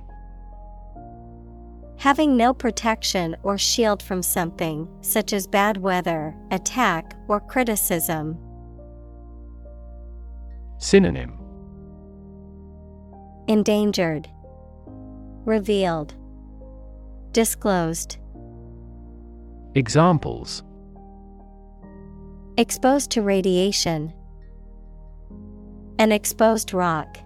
Having 2.00 2.38
no 2.38 2.54
protection 2.54 3.36
or 3.44 3.58
shield 3.58 4.02
from 4.02 4.24
something, 4.24 4.88
such 5.02 5.34
as 5.34 5.46
bad 5.46 5.76
weather, 5.76 6.34
attack, 6.50 7.14
or 7.28 7.42
criticism. 7.42 8.38
Synonym. 10.78 11.38
Endangered, 13.50 14.30
Revealed, 15.44 16.16
Disclosed, 17.34 18.18
Examples. 19.76 20.64
Exposed 22.58 23.12
to 23.12 23.22
radiation, 23.22 24.14
An 25.98 26.14
exposed 26.14 26.74
rock. 26.74 27.18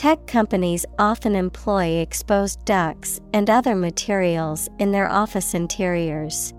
Tech 0.00 0.26
companies 0.26 0.86
often 0.98 1.36
employ 1.36 1.98
exposed 1.98 2.64
ducts 2.64 3.20
and 3.34 3.50
other 3.50 3.74
materials 3.74 4.66
in 4.78 4.92
their 4.92 5.06
office 5.10 5.52
interiors. 5.52 6.54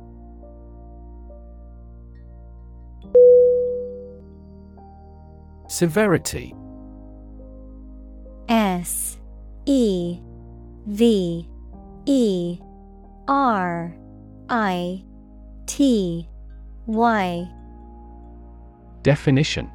Severity. 5.67 6.53
S. 8.47 9.17
E. 9.65 10.19
V. 10.85 11.49
E. 12.05 12.59
R. 13.27 13.97
I. 14.49 15.03
T. 15.65 16.29
Y. 16.85 17.49
Definition 19.01 19.71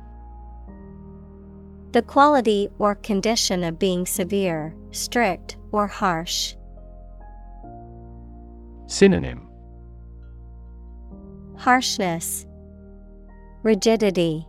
The 1.96 2.02
quality 2.02 2.68
or 2.78 2.94
condition 2.96 3.64
of 3.64 3.78
being 3.78 4.04
severe, 4.04 4.76
strict, 4.90 5.56
or 5.72 5.86
harsh. 5.86 6.54
Synonym 8.86 9.48
harshness, 11.56 12.44
rigidity, 13.62 14.46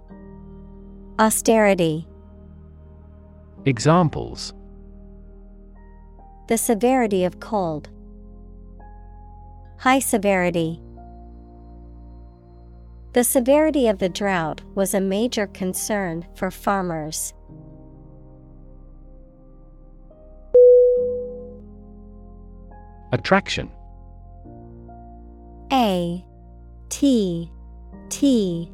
austerity. 1.19 2.05
Examples 3.63 4.53
The 6.49 6.57
severity 6.57 7.23
of 7.23 7.39
cold, 7.39 7.87
high 9.77 9.99
severity. 9.99 10.81
The 13.17 13.23
severity 13.23 13.87
of 13.87 13.97
the 13.97 14.09
drought 14.09 14.61
was 14.75 14.93
a 14.93 15.01
major 15.01 15.47
concern 15.47 16.23
for 16.35 16.51
farmers. 16.51 17.33
Attraction. 23.11 23.71
A 25.73 26.23
T 26.89 27.51
T 28.09 28.71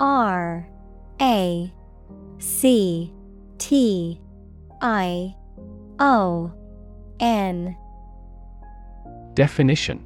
R 0.00 0.68
A 1.22 1.72
C 2.38 3.14
T 3.58 4.20
I 4.82 5.32
O 6.00 6.52
N. 7.20 7.76
Definition. 9.34 10.04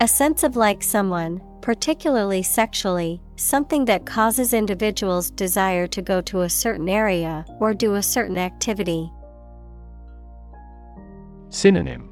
A 0.00 0.08
sense 0.08 0.42
of 0.42 0.56
like 0.56 0.82
someone, 0.82 1.40
particularly 1.60 2.42
sexually, 2.42 3.20
something 3.36 3.84
that 3.86 4.06
causes 4.06 4.54
individuals' 4.54 5.30
desire 5.30 5.86
to 5.86 6.02
go 6.02 6.20
to 6.22 6.42
a 6.42 6.48
certain 6.48 6.88
area 6.88 7.44
or 7.60 7.74
do 7.74 7.94
a 7.94 8.02
certain 8.02 8.38
activity. 8.38 9.10
Synonym 11.50 12.10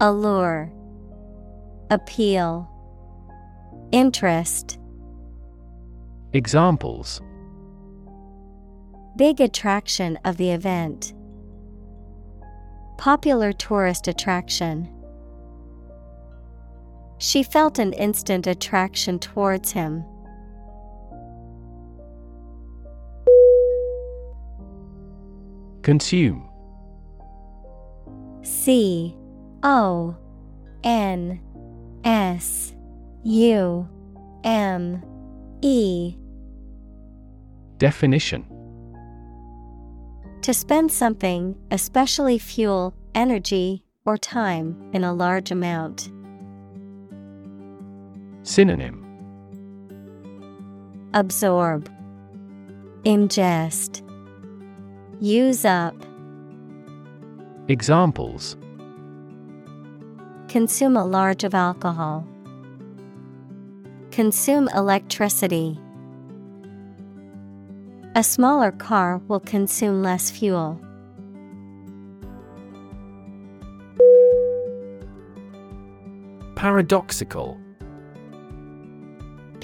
Allure, 0.00 0.72
Appeal, 1.90 2.68
Interest. 3.92 4.78
Examples 6.32 7.20
Big 9.16 9.40
attraction 9.40 10.18
of 10.24 10.36
the 10.36 10.50
event. 10.50 11.14
Popular 12.98 13.52
tourist 13.52 14.08
attraction. 14.08 14.88
She 17.18 17.42
felt 17.42 17.78
an 17.78 17.92
instant 17.94 18.46
attraction 18.46 19.18
towards 19.18 19.72
him. 19.72 20.04
Consume 25.82 26.48
C 28.42 29.16
O 29.62 30.16
N 30.82 31.40
S 32.04 32.74
U 33.22 33.88
M 34.44 35.02
E 35.62 36.16
Definition 37.78 38.44
To 40.42 40.52
spend 40.52 40.90
something, 40.90 41.56
especially 41.70 42.38
fuel, 42.38 42.94
energy, 43.14 43.84
or 44.04 44.18
time, 44.18 44.90
in 44.92 45.04
a 45.04 45.14
large 45.14 45.50
amount. 45.50 46.10
Synonym 48.46 49.02
Absorb, 51.14 51.90
Ingest, 53.02 54.02
Use 55.20 55.64
up, 55.64 55.96
Examples 57.66 58.56
Consume 60.46 60.96
a 60.96 61.04
large 61.04 61.42
of 61.42 61.56
alcohol. 61.56 62.24
Consume 64.12 64.68
electricity. 64.76 65.76
A 68.14 68.22
smaller 68.22 68.70
car 68.70 69.18
will 69.26 69.40
consume 69.40 70.04
less 70.04 70.30
fuel. 70.30 70.80
Paradoxical 76.54 77.60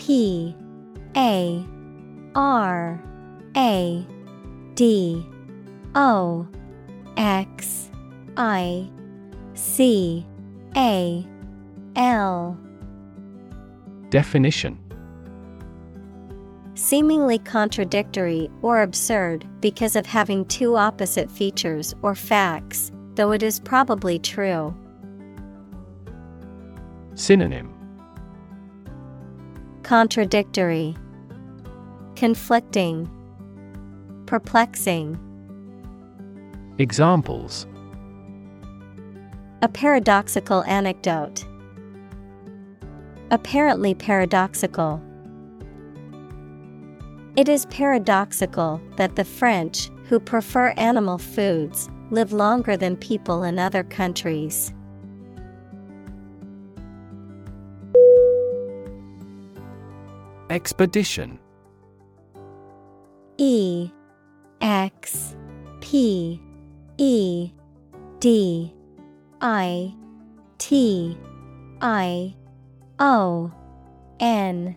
P 0.07 0.57
A 1.17 1.65
R 2.35 3.01
A 3.57 4.07
D 4.75 5.25
O 5.95 6.49
X 7.17 7.89
I 8.37 8.91
C 9.55 10.27
A 10.77 11.25
L 11.95 12.59
Definition 14.11 14.77
Seemingly 16.75 17.39
contradictory 17.39 18.51
or 18.61 18.83
absurd 18.83 19.47
because 19.61 19.95
of 19.95 20.05
having 20.05 20.45
two 20.47 20.75
opposite 20.77 21.31
features 21.31 21.95
or 22.03 22.17
facts, 22.17 22.91
though 23.15 23.31
it 23.31 23.45
is 23.45 23.61
probably 23.61 24.19
true. 24.19 24.75
Synonym 27.15 27.72
Contradictory, 29.93 30.97
Conflicting, 32.17 33.11
Perplexing. 34.25 35.19
Examples 36.79 37.67
A 39.61 39.69
paradoxical 39.69 40.65
anecdote. 40.65 41.45
Apparently 43.31 43.95
paradoxical. 43.95 45.03
It 47.37 47.51
is 47.51 47.67
paradoxical 47.67 48.81
that 48.97 49.17
the 49.17 49.27
French, 49.27 49.91
who 50.09 50.19
prefer 50.19 50.71
animal 50.79 51.19
foods, 51.19 51.91
live 52.09 52.33
longer 52.33 52.79
than 52.79 52.97
people 52.97 53.43
in 53.43 53.59
other 53.59 53.85
countries. 53.85 54.73
Expedition. 60.53 61.39
E 63.39 63.91
X 64.61 65.35
P 65.81 66.39
E 66.99 67.51
D 68.21 68.75
I 69.41 69.95
T 70.59 71.17
I 71.81 72.35
O 72.99 73.51
N. 74.21 74.77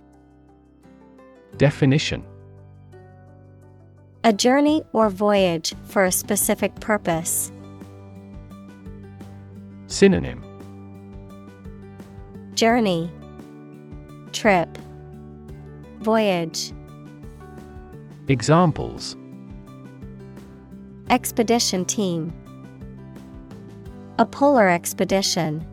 Definition. 1.58 2.24
A 4.24 4.32
journey 4.32 4.82
or 4.94 5.10
voyage 5.10 5.76
for 5.84 6.06
a 6.06 6.12
specific 6.14 6.74
purpose. 6.80 7.52
Synonym. 9.88 10.42
Journey. 12.54 13.12
Trip 14.32 14.70
Voyage 16.06 16.72
Examples 18.28 19.18
Expedition 21.10 21.84
team 21.84 22.32
A 24.20 24.26
polar 24.28 24.70
expedition. 24.70 25.66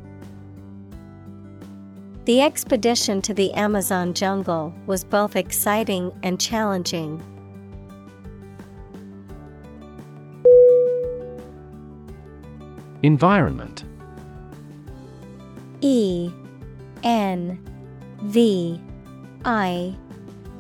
The 2.25 2.41
expedition 2.41 3.21
to 3.21 3.35
the 3.35 3.53
Amazon 3.53 4.15
jungle 4.15 4.75
was 4.87 5.05
both 5.05 5.37
exciting 5.37 6.11
and 6.23 6.41
challenging. 6.41 7.23
Environment 13.03 13.85
E 15.83 16.31
N 17.03 17.63
V 18.23 18.81
I 19.45 19.95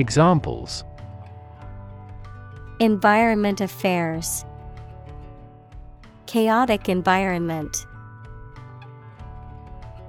Examples 0.00 0.82
Environment 2.80 3.60
Affairs, 3.60 4.46
Chaotic 6.24 6.88
environment. 6.88 7.84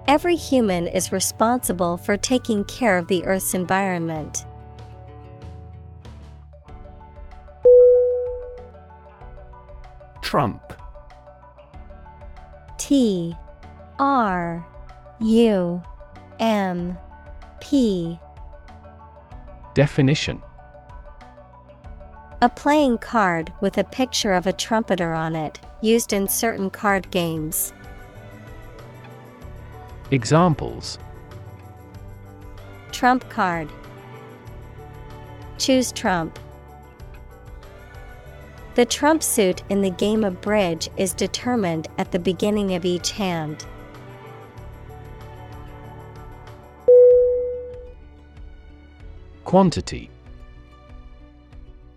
Every 0.08 0.38
human 0.38 0.88
is 0.88 1.12
responsible 1.12 1.98
for 1.98 2.16
taking 2.16 2.64
care 2.64 2.98
of 2.98 3.08
the 3.08 3.26
Earth's 3.26 3.54
environment. 3.54 4.46
Trump. 10.22 10.74
T 12.78 13.36
R 14.00 14.66
U 15.20 15.84
M 16.40 16.98
P. 17.60 18.18
Definition 19.73 20.41
A 22.41 22.49
playing 22.49 22.98
card 22.98 23.53
with 23.61 23.77
a 23.77 23.85
picture 23.85 24.34
of 24.34 24.45
a 24.45 24.53
trumpeter 24.53 25.14
on 25.14 25.35
it, 25.35 25.60
used 25.81 26.11
in 26.11 26.27
certain 26.27 26.69
card 26.69 27.10
games. 27.10 27.73
Examples 30.11 30.99
Trump 32.91 33.30
card. 33.30 33.69
Choose 35.57 35.93
Trump. 35.93 36.38
The 38.76 38.85
trump 38.85 39.23
suit 39.23 39.64
in 39.69 39.81
the 39.81 39.89
game 39.89 40.26
of 40.26 40.41
bridge 40.41 40.89
is 40.98 41.14
determined 41.14 41.88
at 41.98 42.11
the 42.11 42.19
beginning 42.19 42.73
of 42.73 42.84
each 42.84 43.11
hand. 43.11 43.65
Quantity. 49.44 50.10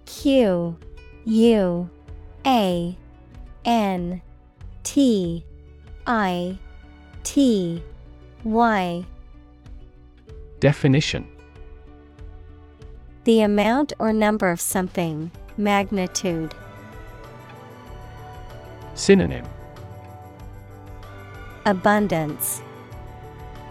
Q 0.07 0.77
U 1.25 1.91
A 2.47 2.97
N 3.65 4.23
T 4.83 5.45
I 6.07 6.59
T 7.23 7.83
Y. 8.45 9.05
Definition. 10.61 11.29
The 13.25 13.41
amount 13.41 13.93
or 13.99 14.13
number 14.13 14.51
of 14.51 14.61
something, 14.61 15.31
magnitude. 15.57 16.55
Synonym. 18.95 19.47
Abundance, 21.67 22.61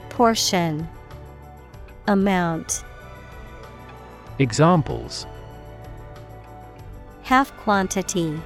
Portion, 0.10 0.88
Amount. 2.08 2.84
Examples 4.40 5.28
Half 7.22 7.56
quantity, 7.58 8.42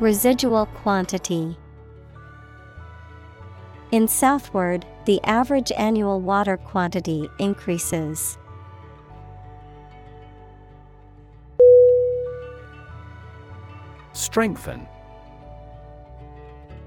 Residual 0.00 0.64
quantity. 0.66 1.58
In 3.92 4.08
southward, 4.08 4.86
the 5.04 5.20
average 5.24 5.70
annual 5.76 6.20
water 6.22 6.56
quantity 6.56 7.28
increases. 7.38 8.38
Strengthen 14.14 14.86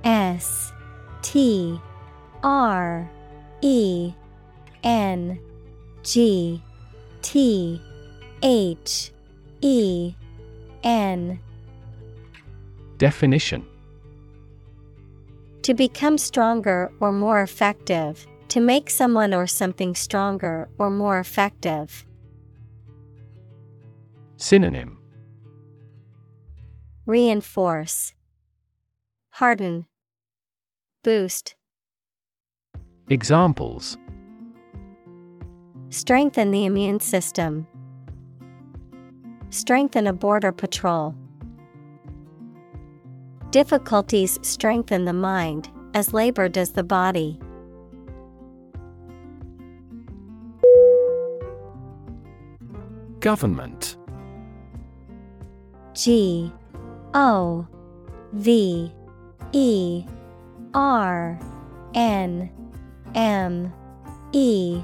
S 0.03 0.73
T 1.21 1.79
R 2.41 3.07
E 3.61 4.13
N 4.83 5.39
G 6.01 6.63
T 7.23 7.81
H 8.43 9.11
E 9.61 10.13
N. 10.83 11.39
Definition. 12.97 13.65
To 15.63 15.73
become 15.73 16.17
stronger 16.17 16.91
or 16.99 17.11
more 17.11 17.41
effective, 17.41 18.27
to 18.49 18.59
make 18.59 18.89
someone 18.89 19.33
or 19.33 19.47
something 19.47 19.95
stronger 19.95 20.69
or 20.77 20.89
more 20.89 21.19
effective. 21.19 22.05
Synonym. 24.35 24.99
Reinforce, 27.05 28.13
Harden, 29.29 29.85
Boost. 31.03 31.55
Examples 33.09 33.97
Strengthen 35.93 36.49
the 36.49 36.65
immune 36.65 36.99
system. 36.99 37.67
Strengthen 39.51 40.07
a 40.07 40.11
border 40.11 40.51
patrol. 40.51 41.13
Difficulties 43.51 44.39
strengthen 44.41 45.05
the 45.05 45.13
mind, 45.13 45.69
as 45.93 46.11
labor 46.11 46.49
does 46.49 46.71
the 46.71 46.81
body. 46.83 47.39
Government 53.19 53.95
G 55.93 56.51
O 57.13 57.67
V 58.33 58.91
E 59.51 60.05
R 60.73 61.39
N 61.93 62.49
M 63.13 63.71
E 64.31 64.83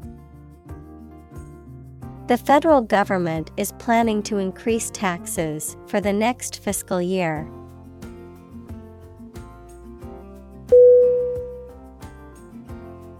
The 2.31 2.37
federal 2.37 2.79
government 2.79 3.51
is 3.57 3.73
planning 3.73 4.23
to 4.23 4.37
increase 4.37 4.89
taxes 4.89 5.75
for 5.85 5.99
the 5.99 6.13
next 6.13 6.63
fiscal 6.63 7.01
year. 7.01 7.45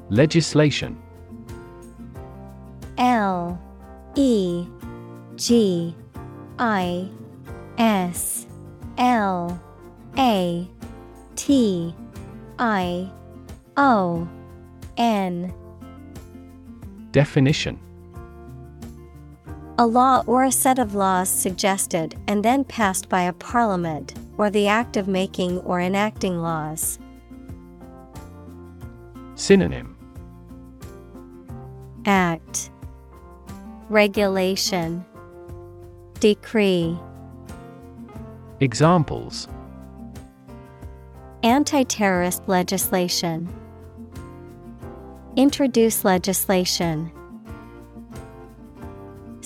Legislation. 0.09 0.97
L 2.97 3.61
E 4.15 4.65
G 5.35 5.93
I 6.57 7.09
S 7.77 8.47
L 8.97 9.61
A 10.17 10.69
T 11.35 11.93
I 12.59 13.11
O 13.75 14.25
N. 14.95 15.53
Definition 17.11 17.77
A 19.81 19.87
law 19.87 20.23
or 20.27 20.43
a 20.43 20.51
set 20.51 20.77
of 20.77 20.93
laws 20.93 21.27
suggested 21.27 22.15
and 22.27 22.45
then 22.45 22.63
passed 22.63 23.09
by 23.09 23.23
a 23.23 23.33
parliament, 23.33 24.13
or 24.37 24.51
the 24.51 24.67
act 24.67 24.95
of 24.95 25.07
making 25.07 25.57
or 25.61 25.81
enacting 25.81 26.39
laws. 26.39 26.99
Synonym. 29.33 29.97
Act. 32.05 32.69
Regulation. 33.89 35.03
Decree. 36.19 36.95
Examples. 38.59 39.47
Anti 41.41 41.81
terrorist 41.85 42.43
legislation. 42.47 43.51
Introduce 45.35 46.05
legislation. 46.05 47.11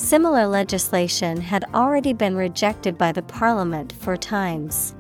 Similar 0.06 0.45
legislation 0.45 1.41
had 1.41 1.65
already 1.73 2.14
been 2.14 2.36
rejected 2.36 2.95
by 2.95 3.11
the 3.11 3.23
Parliament 3.23 3.91
four 3.91 4.15
times. 4.15 4.94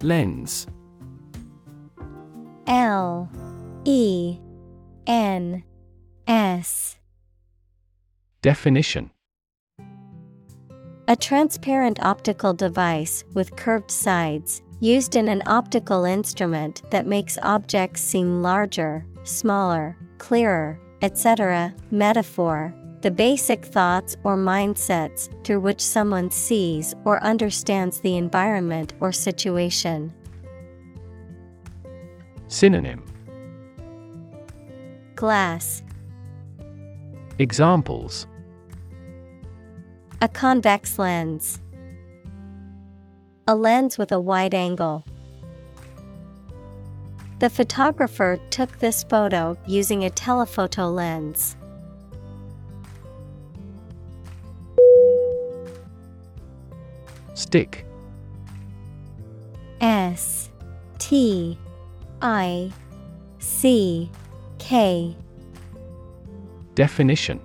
Lens. 0.00 0.66
L. 2.66 3.28
E. 3.84 4.38
N. 5.06 5.62
S. 6.26 6.96
Definition. 8.40 9.10
A 11.08 11.14
transparent 11.14 12.02
optical 12.02 12.54
device 12.54 13.22
with 13.34 13.54
curved 13.54 13.90
sides, 13.90 14.62
used 14.80 15.14
in 15.14 15.28
an 15.28 15.42
optical 15.44 16.06
instrument 16.06 16.80
that 16.90 17.06
makes 17.06 17.36
objects 17.42 18.00
seem 18.00 18.40
larger, 18.40 19.04
smaller, 19.26 19.96
clearer, 20.18 20.80
etc. 21.02 21.74
Metaphor 21.90 22.74
the 23.06 23.10
basic 23.12 23.64
thoughts 23.64 24.16
or 24.24 24.36
mindsets 24.36 25.28
through 25.44 25.60
which 25.60 25.80
someone 25.80 26.28
sees 26.28 26.92
or 27.04 27.22
understands 27.22 28.00
the 28.00 28.16
environment 28.16 28.94
or 28.98 29.12
situation. 29.12 30.12
Synonym 32.48 33.04
Glass, 35.14 35.84
Examples 37.38 38.26
a 40.20 40.28
convex 40.28 40.98
lens, 40.98 41.60
a 43.46 43.54
lens 43.54 43.98
with 43.98 44.10
a 44.10 44.18
wide 44.18 44.54
angle. 44.54 45.04
The 47.38 47.50
photographer 47.50 48.38
took 48.48 48.78
this 48.78 49.02
photo 49.04 49.58
using 49.66 50.04
a 50.04 50.10
telephoto 50.10 50.88
lens. 50.88 51.54
Stick 57.34 57.84
S 59.82 60.50
T 60.98 61.58
I 62.22 62.72
C 63.38 64.10
K 64.58 65.14
Definition 66.74 67.38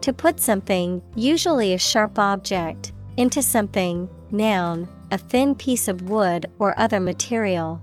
To 0.00 0.12
put 0.14 0.40
something, 0.40 1.02
usually 1.14 1.74
a 1.74 1.78
sharp 1.78 2.18
object, 2.18 2.92
into 3.18 3.42
something, 3.42 4.08
noun, 4.30 4.88
a 5.10 5.18
thin 5.18 5.54
piece 5.54 5.86
of 5.86 6.08
wood 6.08 6.46
or 6.58 6.78
other 6.78 7.00
material. 7.00 7.82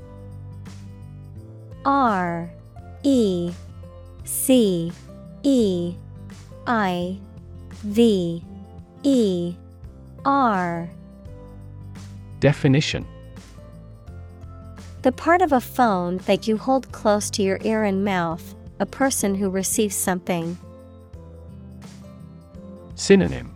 R 1.85 2.51
E 3.03 3.51
C 4.23 4.91
E 5.43 5.95
I 6.67 7.17
V 7.83 8.43
E 9.03 9.55
R 10.25 10.89
Definition 12.39 13.05
The 15.01 15.11
part 15.11 15.41
of 15.41 15.51
a 15.51 15.61
phone 15.61 16.17
that 16.25 16.47
you 16.47 16.57
hold 16.57 16.91
close 16.91 17.29
to 17.31 17.43
your 17.43 17.59
ear 17.63 17.83
and 17.83 18.05
mouth, 18.05 18.55
a 18.79 18.85
person 18.85 19.35
who 19.35 19.49
receives 19.49 19.95
something. 19.95 20.57
Synonym 22.95 23.53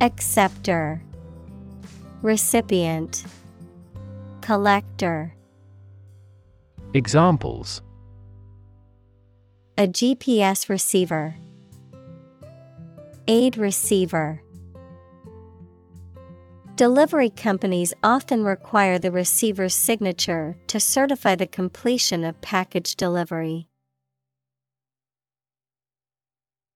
Acceptor, 0.00 1.02
Recipient, 2.22 3.24
Collector. 4.40 5.35
Examples 6.96 7.82
A 9.76 9.86
GPS 9.86 10.70
receiver, 10.70 11.36
Aid 13.28 13.58
receiver. 13.58 14.40
Delivery 16.74 17.28
companies 17.28 17.92
often 18.02 18.44
require 18.44 18.98
the 18.98 19.10
receiver's 19.10 19.74
signature 19.74 20.56
to 20.68 20.80
certify 20.80 21.34
the 21.34 21.46
completion 21.46 22.24
of 22.24 22.40
package 22.40 22.96
delivery. 22.96 23.68